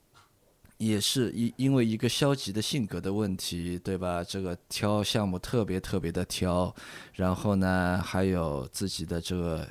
[0.77, 4.23] 也是因因为一个消极的性格的问题，对吧？
[4.23, 6.75] 这个挑项目特别特别的挑，
[7.15, 9.67] 然后呢，还有自己的这个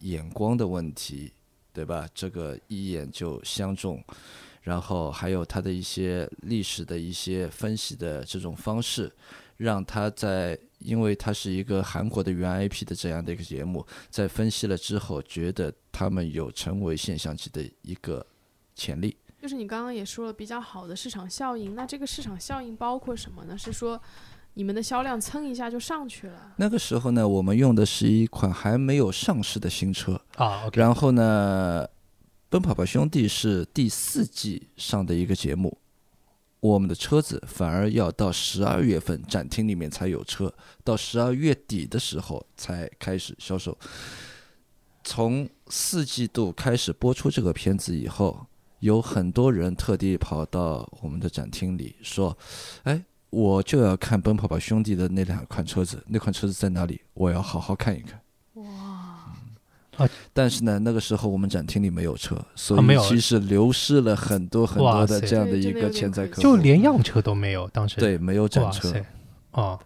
[0.00, 1.32] 眼光的问题，
[1.72, 2.08] 对吧？
[2.12, 4.02] 这个一眼就相中，
[4.62, 9.12] 然后还有他的一些历史的一些分析的这种方式，
[9.56, 18.26] 让他在因为他是一个韩国的原 IP 的这样的一个节目，在分析了之后，觉得他们有成为现象级的一个
[18.74, 19.16] 潜力。
[19.40, 23.56] 就是你刚刚也说了比较好的市场效应，那这个市场效应包括什么呢？
[23.58, 24.00] 是说
[24.54, 26.54] 你们的销量蹭一下就上去了。
[26.56, 31.86] 那个时候呢，我们用的是一款还没有上市的新车，啊然后呢，
[32.48, 35.76] 《奔跑吧兄弟》是第四季上的一个节目，
[36.64, 40.50] 我们的车子反而要到十二月份展厅里面才有车，
[40.82, 43.76] 到十二月底的时候才开始销售。
[45.02, 48.46] 从四季度开始播出这个片子以后，
[48.78, 52.34] 有很多人特地跑到我们的展厅里说
[52.84, 56.98] ：“哎，我就要看《奔跑吧兄弟》的那两款车子，那款车子在哪里？
[57.12, 58.18] 我要好好看一看。”
[59.98, 68.00] 哇，但是呢，那个时候我们展厅里没有车，所以其实流失了很多很多的这样的一个潜在客户，就连样车都没有，当时。
[68.00, 69.06] 对没有展车，哇塞，
[69.52, 69.80] 哦，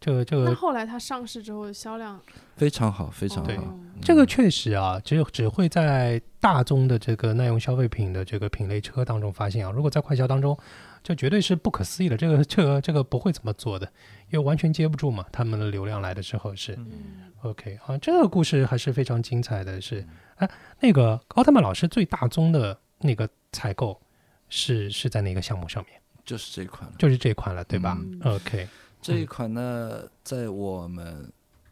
[0.00, 0.44] 这个这个。
[0.44, 2.20] 那后来它上市之后销量？
[2.56, 3.52] 非常好，非常好。
[3.52, 9.70] 哦这个确实啊，只有只会在大宗的这个耐用消费品的这个品类车当中发现啊。
[9.70, 10.58] 如果在快销当中，
[11.02, 12.16] 这绝对是不可思议的。
[12.16, 13.86] 这个这个这个不会怎么做的，
[14.30, 15.24] 因为完全接不住嘛。
[15.32, 20.06] 他们的流量来的时候是嗯 OK 啊，这个故事还是非常精彩的是。
[20.36, 24.00] 哎，那个奥特曼老师最大宗的那个采购
[24.48, 26.00] 是是在哪个项目上面？
[26.24, 26.96] 就是这款了。
[26.98, 28.66] 就是这款了，对吧、嗯 o k
[29.02, 31.30] 这一款呢，在我们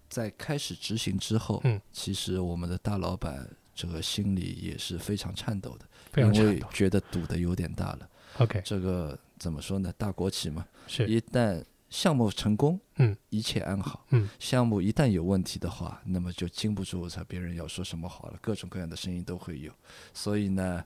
[0.08, 6.68] 在开始执行之后，嗯其实我们的大老板这个心里也是非常颤抖的，非常因为颤抖。
[6.72, 8.08] 觉得赌的有点大了。
[8.38, 9.92] OK，这个怎么说呢？
[9.98, 14.06] 大国企嘛，是一旦项目成功，嗯，一切安好。
[14.10, 19.72] 嗯，项目一旦有问题的话，那么就经不住才别人要说什么好了，各种各样的声音都会有。
[20.14, 20.84] 所以呢，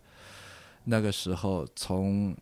[0.85, 2.35] 那个时候从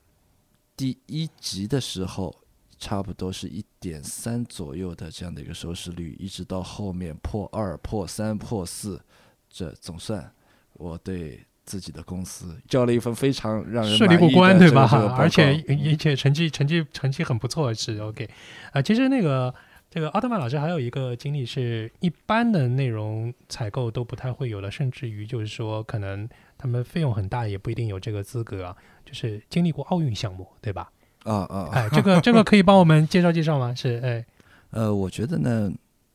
[0.76, 2.32] 第一集的时候，
[2.78, 9.02] 差不多是一点三左右的这样的一个收视率，一直到后面破二、破三、破四，
[9.48, 10.32] 这总算
[10.74, 11.44] 我对。
[11.70, 14.88] 自己的公司交了一份非常让人顺利过关，对吧？
[15.16, 18.28] 而且而且成绩成绩成绩很不错，是 OK
[18.72, 19.54] 啊、其实那个
[19.88, 26.28] 这个奥特曼老师还有一个经历是，一般的内容采购都不太会有的，甚至于就是说，可能
[26.58, 28.76] 他们费用很大，也不一定有这个资格啊。
[29.04, 30.90] 就是经历过奥运项目，对吧？
[31.24, 33.74] 啊啊，哎，这个这个可以帮我们介绍介绍吗？
[33.74, 34.24] 是哎，
[34.70, 35.70] 呃，我觉得呢，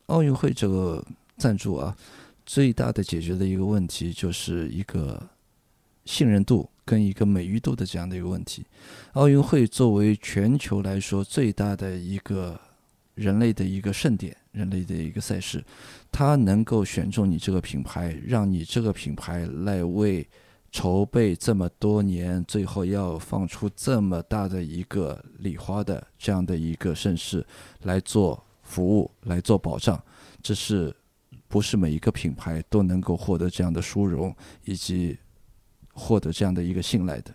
[0.08, 1.04] 奥运会这个
[1.38, 1.96] 赞助啊，
[2.46, 5.22] 最大的解决的一个问题就是一个
[6.06, 8.65] 信任度跟一个美誉度的这样的一个问题。
[9.13, 12.60] 奥运会作为全球来说最大的一个
[13.15, 15.63] 人类的一个盛典，人类的一个赛事，
[16.12, 20.28] 它能够选中你这个品牌，让你这个品牌来为
[20.72, 27.46] 筹备这么多年，最后要放出这么大的一个礼花的这样的一个盛世
[27.84, 29.98] 来做服务，来做保障，
[30.44, 30.94] 这是
[31.48, 35.18] 不是每一个品牌都能够获得这样的殊荣，以及
[35.95, 37.34] 获得这样的一个信赖的？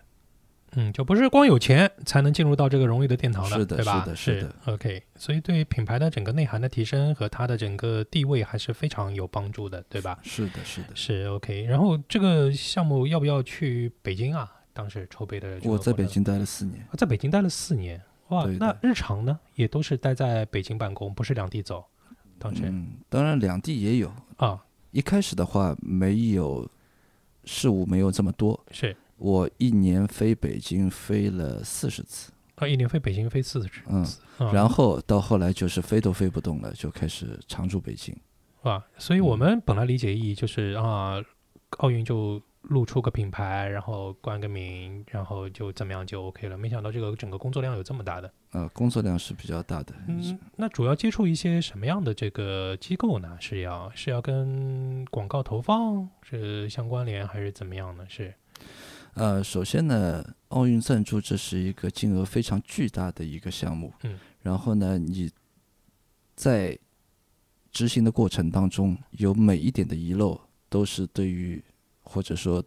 [0.73, 3.99] 嗯，就不是光有钱才能进入到这个荣誉的殿堂的，是的对吧？
[3.99, 10.17] 是的是的 OK，所以对品牌的整个内涵的提升和它的整个地位还是非常有帮助的，对吧？
[10.23, 10.95] 是的，是的。
[10.95, 14.49] 是 OK，然后这个项目要不要去北京啊？
[14.71, 21.83] 当时筹备的我在北京待了四年，啊在北京待了四年，哇，那日常呢也都是待在北京办公，不是两地走。
[22.39, 24.09] 当时、嗯，当然两地也有。
[24.37, 26.65] 啊，一开始的话，没有
[27.45, 28.95] 事务没有这么多，是。
[29.17, 34.03] 我一年飞北京飞了四十次，啊，一年飞北京飞四十次，嗯，
[34.39, 38.15] 啊、然后到后来就是飞都飞不动了，就开始常驻北京。
[38.63, 39.39] 啊，所以我嗯。
[39.39, 41.23] 们本来理解意义就是啊，
[41.77, 46.57] 奥运就露出个品牌，然后冠个名，然后就怎么样就 OK 了。
[46.57, 48.31] 没想到这个整个工作量有这么大的。
[48.51, 49.93] 呃，工作量是比较大的。
[50.07, 53.37] 嗯，那主要接触一些什么样的这个机构呢？
[53.39, 58.05] 是要是要跟广告投放是相关联，还是怎么样呢？
[58.07, 58.33] 是
[59.15, 63.93] 呃，首先呢，奥运赞助这是一个金额非常巨大的一个项目。
[64.03, 64.19] 嗯。
[64.41, 65.29] 然后呢，你
[66.35, 66.77] 在
[67.71, 71.63] 执行的过程当中，有每一点的遗漏，都是对于
[72.11, 72.63] 或者说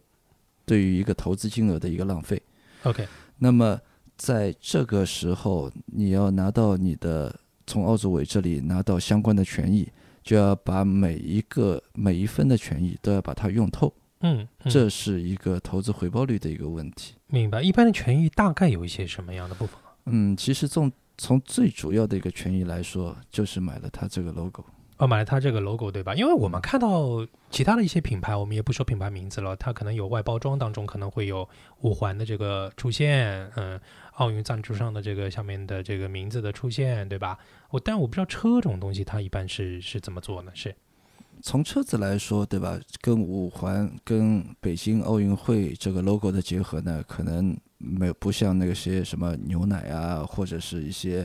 [0.65, 2.41] 对于一个投资金额的一个浪费。
[2.83, 3.79] OK，那么
[4.17, 9.87] 在这个时候，你要拿到你的从奥组委这里拿到相关的权益，
[10.23, 17.15] 就要把每一个每一分的权益都要把它用透，嗯，嗯这是一个投资回报率的一个问题。
[17.27, 17.61] 明白。
[17.61, 19.93] 一般的权益大概有一些什么样的部分啊？
[20.05, 24.63] 嗯，其实从从最主要的一个权益来说，就是买了它这个 logo。
[24.97, 26.15] 哦，买了它这个 logo 对吧？
[26.15, 31.47] 因为我们看到其他的一些品牌，我们也不说品牌名字了，它可能有外包装当中可能会有
[31.81, 33.79] 五环的这个出现，嗯，
[34.13, 37.37] 奥运赞助商的这个下面的这个名字的出现，对吧？
[37.71, 40.51] 我但我不知道车这种东西它一般是是怎么做呢？
[40.53, 40.73] 是
[41.47, 42.75] 从车子来说，对吧？
[43.01, 51.19] 跟五环、跟北京奥运会这个 logo 的结合呢，可能没有不像那些什么牛奶啊，或者是一些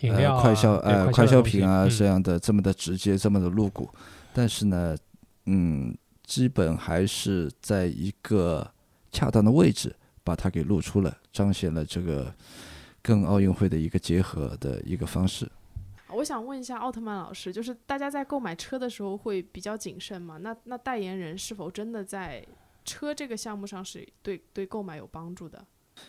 [0.00, 3.88] 饮料、啊、呃快消呃快消品啊嗯这样的这么的直接，这么的露骨。
[4.34, 4.96] 但是呢，
[5.46, 8.68] 嗯，基本还是在一个
[9.12, 9.94] 恰当的位置
[10.24, 12.34] 把它给露出了，彰显了这个
[13.00, 15.48] 跟奥运会的一个结合的一个方式。
[16.20, 20.36] 我想问一下奥特曼老师，就是大家在购买车的时候会比较谨慎吗？
[20.42, 22.46] 那那代言人是否真的在
[22.84, 25.64] 车这个项目上是对对购买有帮助的？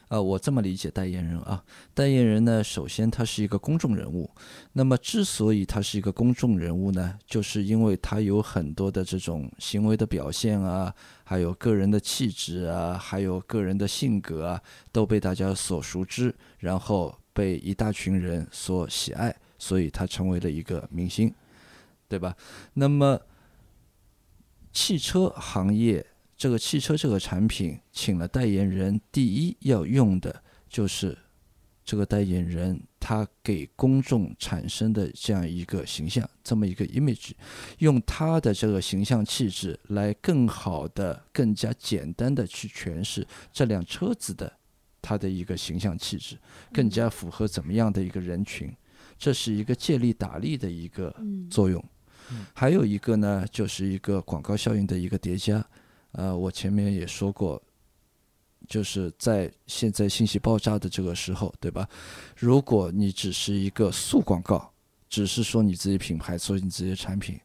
[0.09, 4.29] 呃，我这么理解代言人啊，代言人呢，首先他是一个公众人物。
[4.73, 10.93] 那么之所以他是一个公众人物呢，就是因为他有很多的这种行为的表现啊，
[11.23, 21.31] 还有个人的气质啊，还有个人的性格啊，都被大家所熟知，然后被一大群人所喜爱，所以他成为了一个明星，
[22.09, 22.35] 对吧？
[22.73, 23.21] 那么
[24.73, 26.03] 汽车行业
[26.35, 31.15] 这个汽车这个产品请了代言人，第一要用的就是
[31.85, 37.33] 这个代言人他给公众产生的这样一个形象，这么一个 image，
[37.77, 44.51] 用他的这个形象气质来更好的、更加简单的去诠释这辆车子的
[45.03, 46.35] 它的一个形象气质，
[46.73, 48.71] 更加符合怎么样的一个人群，
[49.21, 51.79] 这是一个借力打力的一个嗯作用
[52.31, 52.43] 嗯。
[52.55, 55.63] 还有一个呢，就是一个广告效应的一个叠加。
[56.13, 57.61] 呃，我前面也说过，
[58.67, 61.87] 就是在现在信息爆炸的这个时候，对吧？
[62.35, 64.73] 如果你只是一个素广告，
[65.07, 67.39] 只是说你自己品牌，做你自己的产品，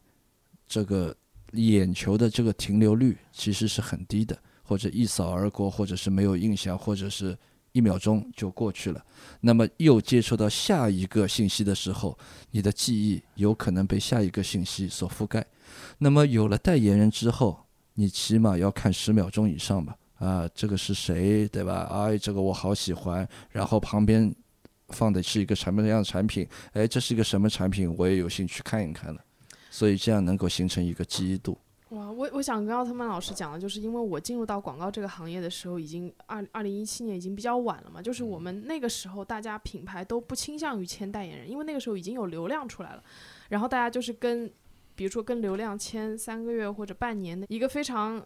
[0.67, 1.15] 这个
[1.51, 7.37] 眼球的这个停留率其实是很低的，或者一扫而过，或者是没有印象，或者是
[7.71, 9.03] 一秒钟就过去了。
[9.41, 12.17] 那么又接收到下一个信息的时候，
[12.51, 15.45] 你的记忆有可能被下一个信息所覆盖。
[15.99, 19.95] 那么有了代言人之后，你起码要看十秒钟以上吧。
[20.15, 21.87] 啊，这个是谁，对吧？
[21.91, 23.27] 哎，这个我好喜欢。
[23.51, 24.33] 然后旁边
[24.89, 26.47] 放的是一个什么样的产品？
[26.73, 27.93] 哎，这是一个什么产品？
[27.95, 29.21] 我也有兴趣看一看了。
[29.69, 31.55] 所以这样能够形成一个记忆度。
[31.89, 43.01] 哇，我我想跟奥特曼老师讲的，就是因为我进入到广告这个行业的时候，已经二二零一七年已经比较晚了嘛，就是我们那个时候大家品牌都不倾向于签代言人，因为那个时候已经有流量出来了，
[43.49, 44.51] 然后大家就是跟，
[44.95, 48.21] 比如说跟流量签三个月或者半年的一个非常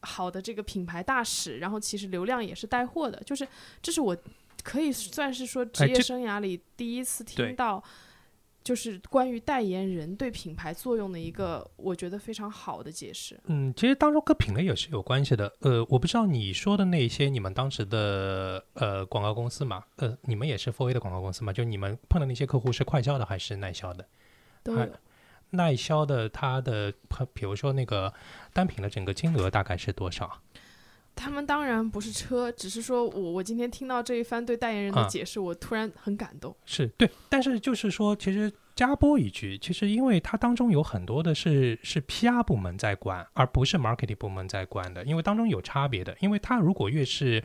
[0.00, 3.46] 好的这个品牌大使，然后其实流量也是带货的，就是
[3.80, 4.16] 这是我
[4.64, 7.80] 可以算是说职业生涯里第一次听到。
[8.64, 13.38] 就是关于代言人对品牌作用的一个，我觉得非常好的解释。
[13.44, 15.52] 嗯，其实当中跟品类也是有关系的。
[15.60, 21.52] 呃，我不知道你说的那些，你们当时的呃广告公司嘛，呃，你们也是 for A 的广告公司嘛？
[21.52, 24.02] 就你们碰到那些客户是快销的还是耐销的？
[24.02, 24.08] 还
[24.64, 24.88] 都有。
[25.50, 26.92] 耐销的它的，
[27.34, 28.12] 比如说那个
[28.54, 30.40] 单品的整个金额大概是多少？
[31.14, 36.54] 他们当然不是车，只是说我我今天听到这一番对代言人的啊解释，我突然很感动。
[36.64, 46.16] 是对，但是就是说，其实加播一句，其实因为它当中有很多的是是 PR 部门在管，而不是 marketing 部门在管的，因为当中有差别的。
[46.18, 47.42] 因为它如果越是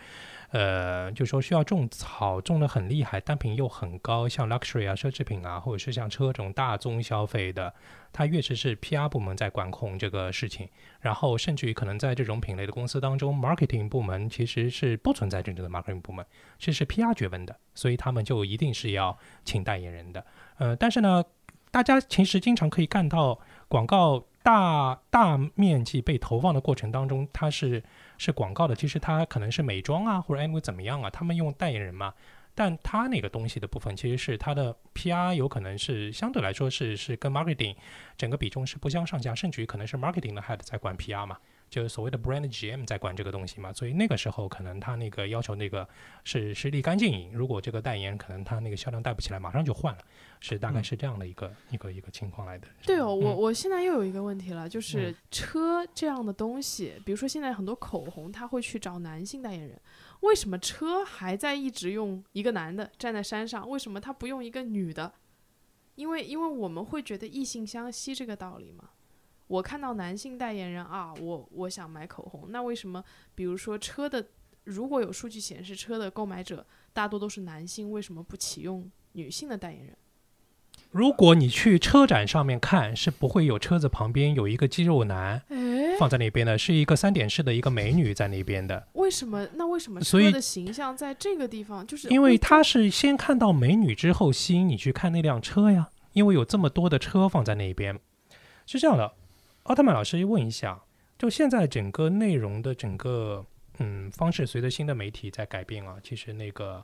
[0.49, 7.71] 呃，就说需要种草种的很厉害，单品又很高，像 luxury 啊、奢侈品啊，或者是像车这种大宗消费的，
[8.11, 10.67] 它越是是 PR 部门在管控这个事情。
[10.99, 16.25] 然后甚至于可能在这种品类的公司当中，marketing 部门其实是不存在真正的 marketing 部门，
[16.57, 19.15] 这是 PR 决问的，所以他们就一定是要
[19.45, 20.25] 请代言人的。
[20.59, 21.23] 呃，但是呢，
[21.71, 27.83] 大家其实经常可以看到广告大大面积被投放的过程当中，它是
[28.17, 32.13] 是广告的，其实它可能是美妆啊或者 anyway 怎么样啊，他们用代言人嘛。
[32.55, 37.73] 但它那个东西的部分，其实是它的 PR 有可能是相对来说是是跟 marketing
[38.17, 41.37] 整个比重是不相上下，甚至于可能是 marketing 的 head 在管 PR 嘛，
[41.69, 45.87] 就是所谓的 brand GM 在管这个东西嘛，所以那个时候可能他那个要求那个
[46.23, 50.01] 是是立竿见影，如果这个代言可能他那个销量带不起来，马上就换了，
[50.39, 52.67] 是大概嗯是这样的一个、一个一个情况来的。
[52.85, 59.79] 对哦，我嗯我现在又有一个问题了，就是嗯车这样的东西，比如说现在很多口红，他会去找男性代言人，
[60.21, 63.69] 为什么车还在一直用一个男的站在山上？
[63.69, 65.13] 为什么他不用一个女的？
[65.95, 68.89] 因为因为我们会觉得异性相吸这个道理嘛。
[69.49, 74.23] 我看到男性代言人啊，我我想买口红，那为什么比如说车的，
[74.63, 79.97] 如果有数据显示车的购买者大多都是男性，为什么不启用女性的代言人？
[80.91, 89.47] 如果你去车展上面看，是不会有车子旁边有一个肌肉男哎，放在那边的，是一个三点式的一个美女在那边的，为什么？
[89.55, 97.99] 那为什么车的形象在这个地方就是因为他是先看到美女之后吸引你去看那辆车呀，因为有这么多的车放在那边，
[98.67, 99.13] 是这样的。
[99.63, 100.83] 奥特曼老师问一下，
[101.17, 103.45] 就现在整个内容的整个
[103.77, 106.83] 嗯方式，随着新的媒体在改变啊，其实那个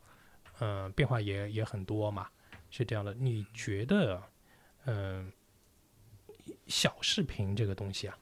[0.59, 2.27] 嗯、呃变化也也很多嘛，
[2.69, 3.13] 是这样的。
[3.13, 4.21] 你觉得
[4.85, 5.31] 嗯、
[6.67, 8.17] 小视频这个东西啊，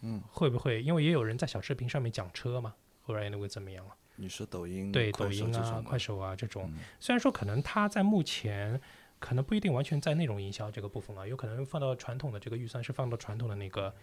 [0.00, 3.94] 嗯，会不会因为也有人在小视频上面讲车嘛，后来会怎么样啊？
[4.16, 8.80] 你说抖音、对，抖音啊、快手啊这种，嗯虽然说可能它在目前
[9.18, 13.94] 可能不一定完全在内容营销这个部分啊，有可能放到传统的这个预算是放到传统的那个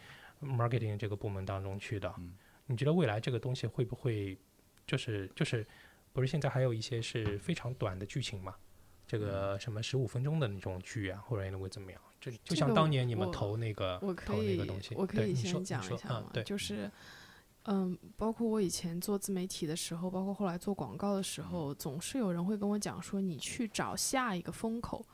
[0.41, 2.13] marketing 这个部门当中去的。
[2.17, 2.33] 嗯
[2.67, 4.35] 你觉得未来这个东西会不会
[4.87, 5.63] 就是就是
[6.11, 8.55] 不是现在还有一些是非常短的剧情嘛？
[9.05, 12.01] 这嗯个什么十五分钟的那种剧啊，或者会怎么样？
[12.19, 16.87] 就就像当年你们投那个投那个东西，我可以对你说先讲你说一下嘛，嗯对，就是。
[16.87, 16.91] 嗯，
[18.15, 25.05] 包括我以前做自媒体的时候，包括后来做广告的时候，总是有人会跟我讲说，你去找下一个风口。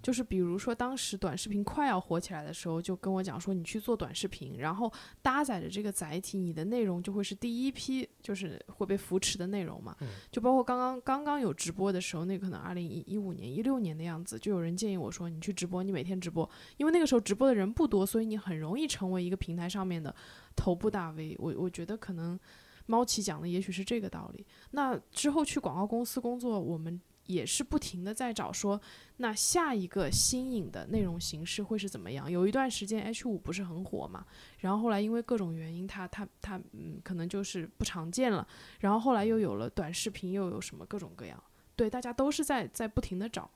[0.00, 9.96] 就是比如说，当时短视频快要火起来的时候，就跟我讲说，你去做短视频，然后搭载着这个载体，你的内容就会是第一批，就是会被扶持的内容嘛。
[10.00, 20.14] 嗯就包括刚刚刚刚有直播的时候，那可能二零一五年、一六年的样子，就有人建议我说，你去直播，你每天直播，因为那个时候直播的人不多，所以你很容易成为一个平台上面的
[20.58, 21.36] 头部大 V。
[21.38, 22.38] 我我觉得可能
[22.86, 24.44] 猫奇讲的也许是这个道理。
[24.72, 28.80] 那之后去广告公司工作，我们也是不停的在找说，
[29.18, 32.30] 那下一个新颖的内容形式会是怎么样？
[32.30, 34.26] 有一段时间 H 五不是很火嘛，
[34.58, 38.46] 然后后来因为各种原因，它它它嗯，可能就是不常见了。
[38.80, 41.42] 然后后来又有了短视频，又有什么各种各样。
[41.76, 43.50] 对，大家都是在在不停的找。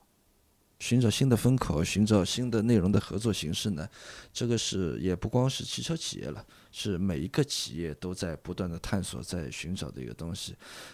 [0.83, 3.87] 寻找新的风口，寻找新的内容的合作形式呢，
[4.33, 10.53] 这个是也不光是汽车企业了，是每一个企业都在不断的探索，在寻找的一个东西。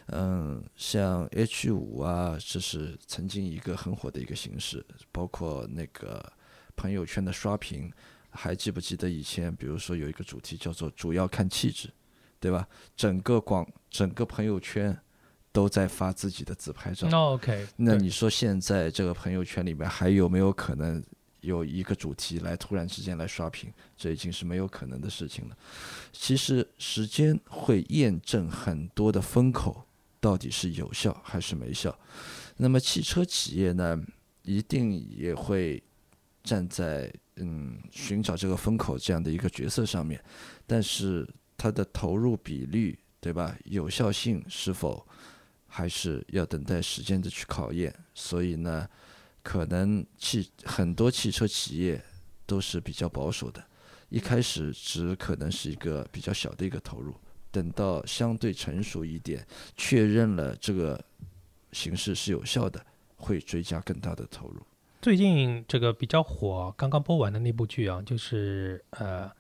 [0.10, 6.24] 嗯，像 H 五啊，这是曾经一个很火的一个形式，包括那个
[6.76, 7.92] 朋友圈的刷屏，
[8.30, 11.90] 还记不记得以前，比如说有一个主题叫做“主要看气质”，
[12.40, 12.68] 对吧？
[12.96, 14.96] 整个广整个朋友圈
[15.52, 17.08] 都在发自己的自拍照。
[17.10, 21.04] 那 OK，那你说现在这个朋友圈里面还有没有可能
[21.42, 23.72] 有一个主题来突然之间来刷屏？
[23.98, 25.58] 这已经是没有可能的事情了。
[26.12, 29.84] 其实时间会验证很多的风口
[30.20, 31.98] 到底是有效还是没效。
[32.58, 34.00] 那么汽车企业呢，
[34.44, 35.82] 一定也会
[36.44, 40.22] 站在嗯寻找这个风口这样的一个角色上面，
[40.68, 41.28] 但是
[41.58, 43.58] 它的投入比率，对吧？
[43.64, 45.08] 有效性是否？
[45.70, 47.94] 还是要等待时间的去考验。
[48.14, 48.90] 所以呢，
[49.42, 52.04] 可能汽很多汽车企业
[52.46, 53.64] 都是比较保守的，
[54.10, 57.16] 一开始只可能是一个比较小的一个投入，
[57.52, 59.46] 等到相对成熟一点，
[59.78, 61.00] 确认了这个
[61.72, 62.84] 形式是有效的，
[63.16, 64.62] 会追加更大的投入。
[65.02, 69.28] 最近这个比较火，刚刚播完的那部剧啊，就是呃《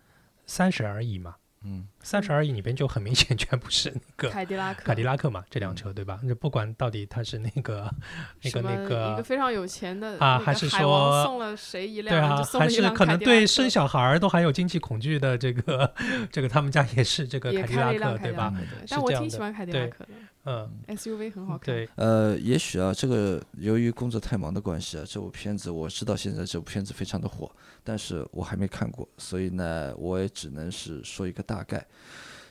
[0.45, 6.17] 三十而已》嘛，嗯，《三十而已》里边就很明显全部是那个凯迪拉克，凯迪拉克嘛，这辆车对吧？
[6.23, 7.93] 那不管到底它是那个
[8.41, 9.13] 那个那个。
[9.13, 15.93] 一个非常有钱的啊还是说送了谁一辆，对啊，还是可能对生小孩儿都还有经济恐惧的这个，
[16.31, 18.53] 这个他们家也是这个凯迪拉克对吧？
[18.89, 20.09] 但我这样的挺喜欢凯迪拉对克的
[20.49, 21.75] 嗯，SUV 很好看。
[21.75, 27.51] 对，呃，也许啊，这个由于工作太忙的关系啊，这部片子我知道现在这部片子非常的火，
[27.83, 31.85] 但是我还没看过，所以呢，我也只能是说一个大概，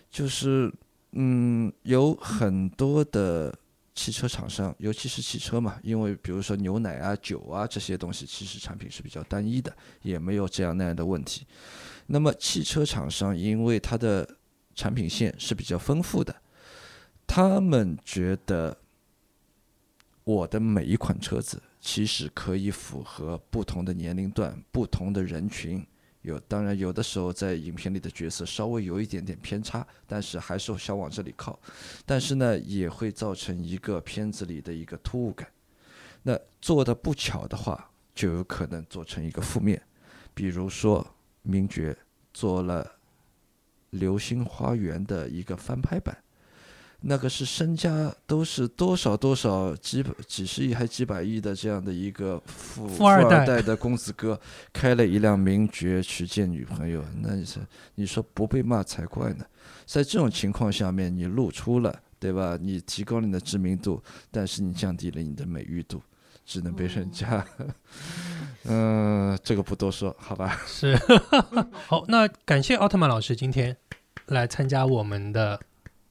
[0.09, 0.73] 就是
[1.13, 3.53] 嗯，有很多的
[3.97, 11.45] 汽车厂商，尤其是汽车嘛，因为比如说牛奶啊、酒啊这些东西，其实产品是比较单一的，也没有这样那样的问题。
[12.07, 14.29] 那么汽车厂商因为它的
[14.77, 16.33] 产品线是比较丰富的，
[17.29, 18.77] 他们觉得
[20.25, 25.87] 我的每一款车子其实可以符合不同的年龄段、不同的人群。
[26.23, 31.57] 有，当然有的时候在影片里的角色稍微有一点点偏差，但是还是想往这里靠。
[32.05, 35.49] 但是呢，也会造成一个片子里的一个突兀感。
[36.23, 39.81] 那做的不巧的话，就有可能做成一个负面。
[40.35, 41.97] 比如说，名爵
[42.35, 42.85] 做了
[43.91, 46.25] 《流星花园》的一个翻拍版，
[47.01, 54.39] 那个是身家都是多少多少几百几十亿还几百亿的这样的一个富富二代代的公子哥，
[54.73, 57.63] 开了一辆名爵去见女朋友，那你说
[57.95, 59.45] 你说不被骂才怪呢。
[59.87, 62.59] 在这种情况下面，你露出了，对吧？
[62.61, 66.03] 你提高了你的知名度，但是你降低了你的美誉度，
[66.45, 67.47] 只能被人家，
[68.65, 70.61] 嗯、这个不多说，好吧？
[70.67, 70.99] 是。
[71.87, 73.77] 好，那感谢奥特曼老师今天
[74.27, 75.61] 来参加我们的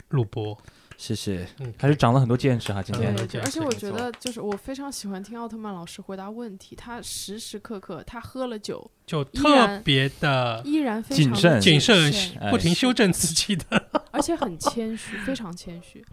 [0.10, 0.58] 录播。
[0.98, 1.48] 谢谢。
[1.60, 2.82] 嗯，还是长了很多见识哈。
[2.82, 12.12] 今天而且我觉得就是我非常喜欢听奥特曼老师回答问题，他时时刻刻他喝了酒就特别的依然非常谨慎谨慎
[12.50, 13.90] 不停修正自己的。
[14.12, 16.04] 而且很谦虚，非常谦虚。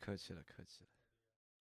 [0.00, 0.86] 客气了，客气了。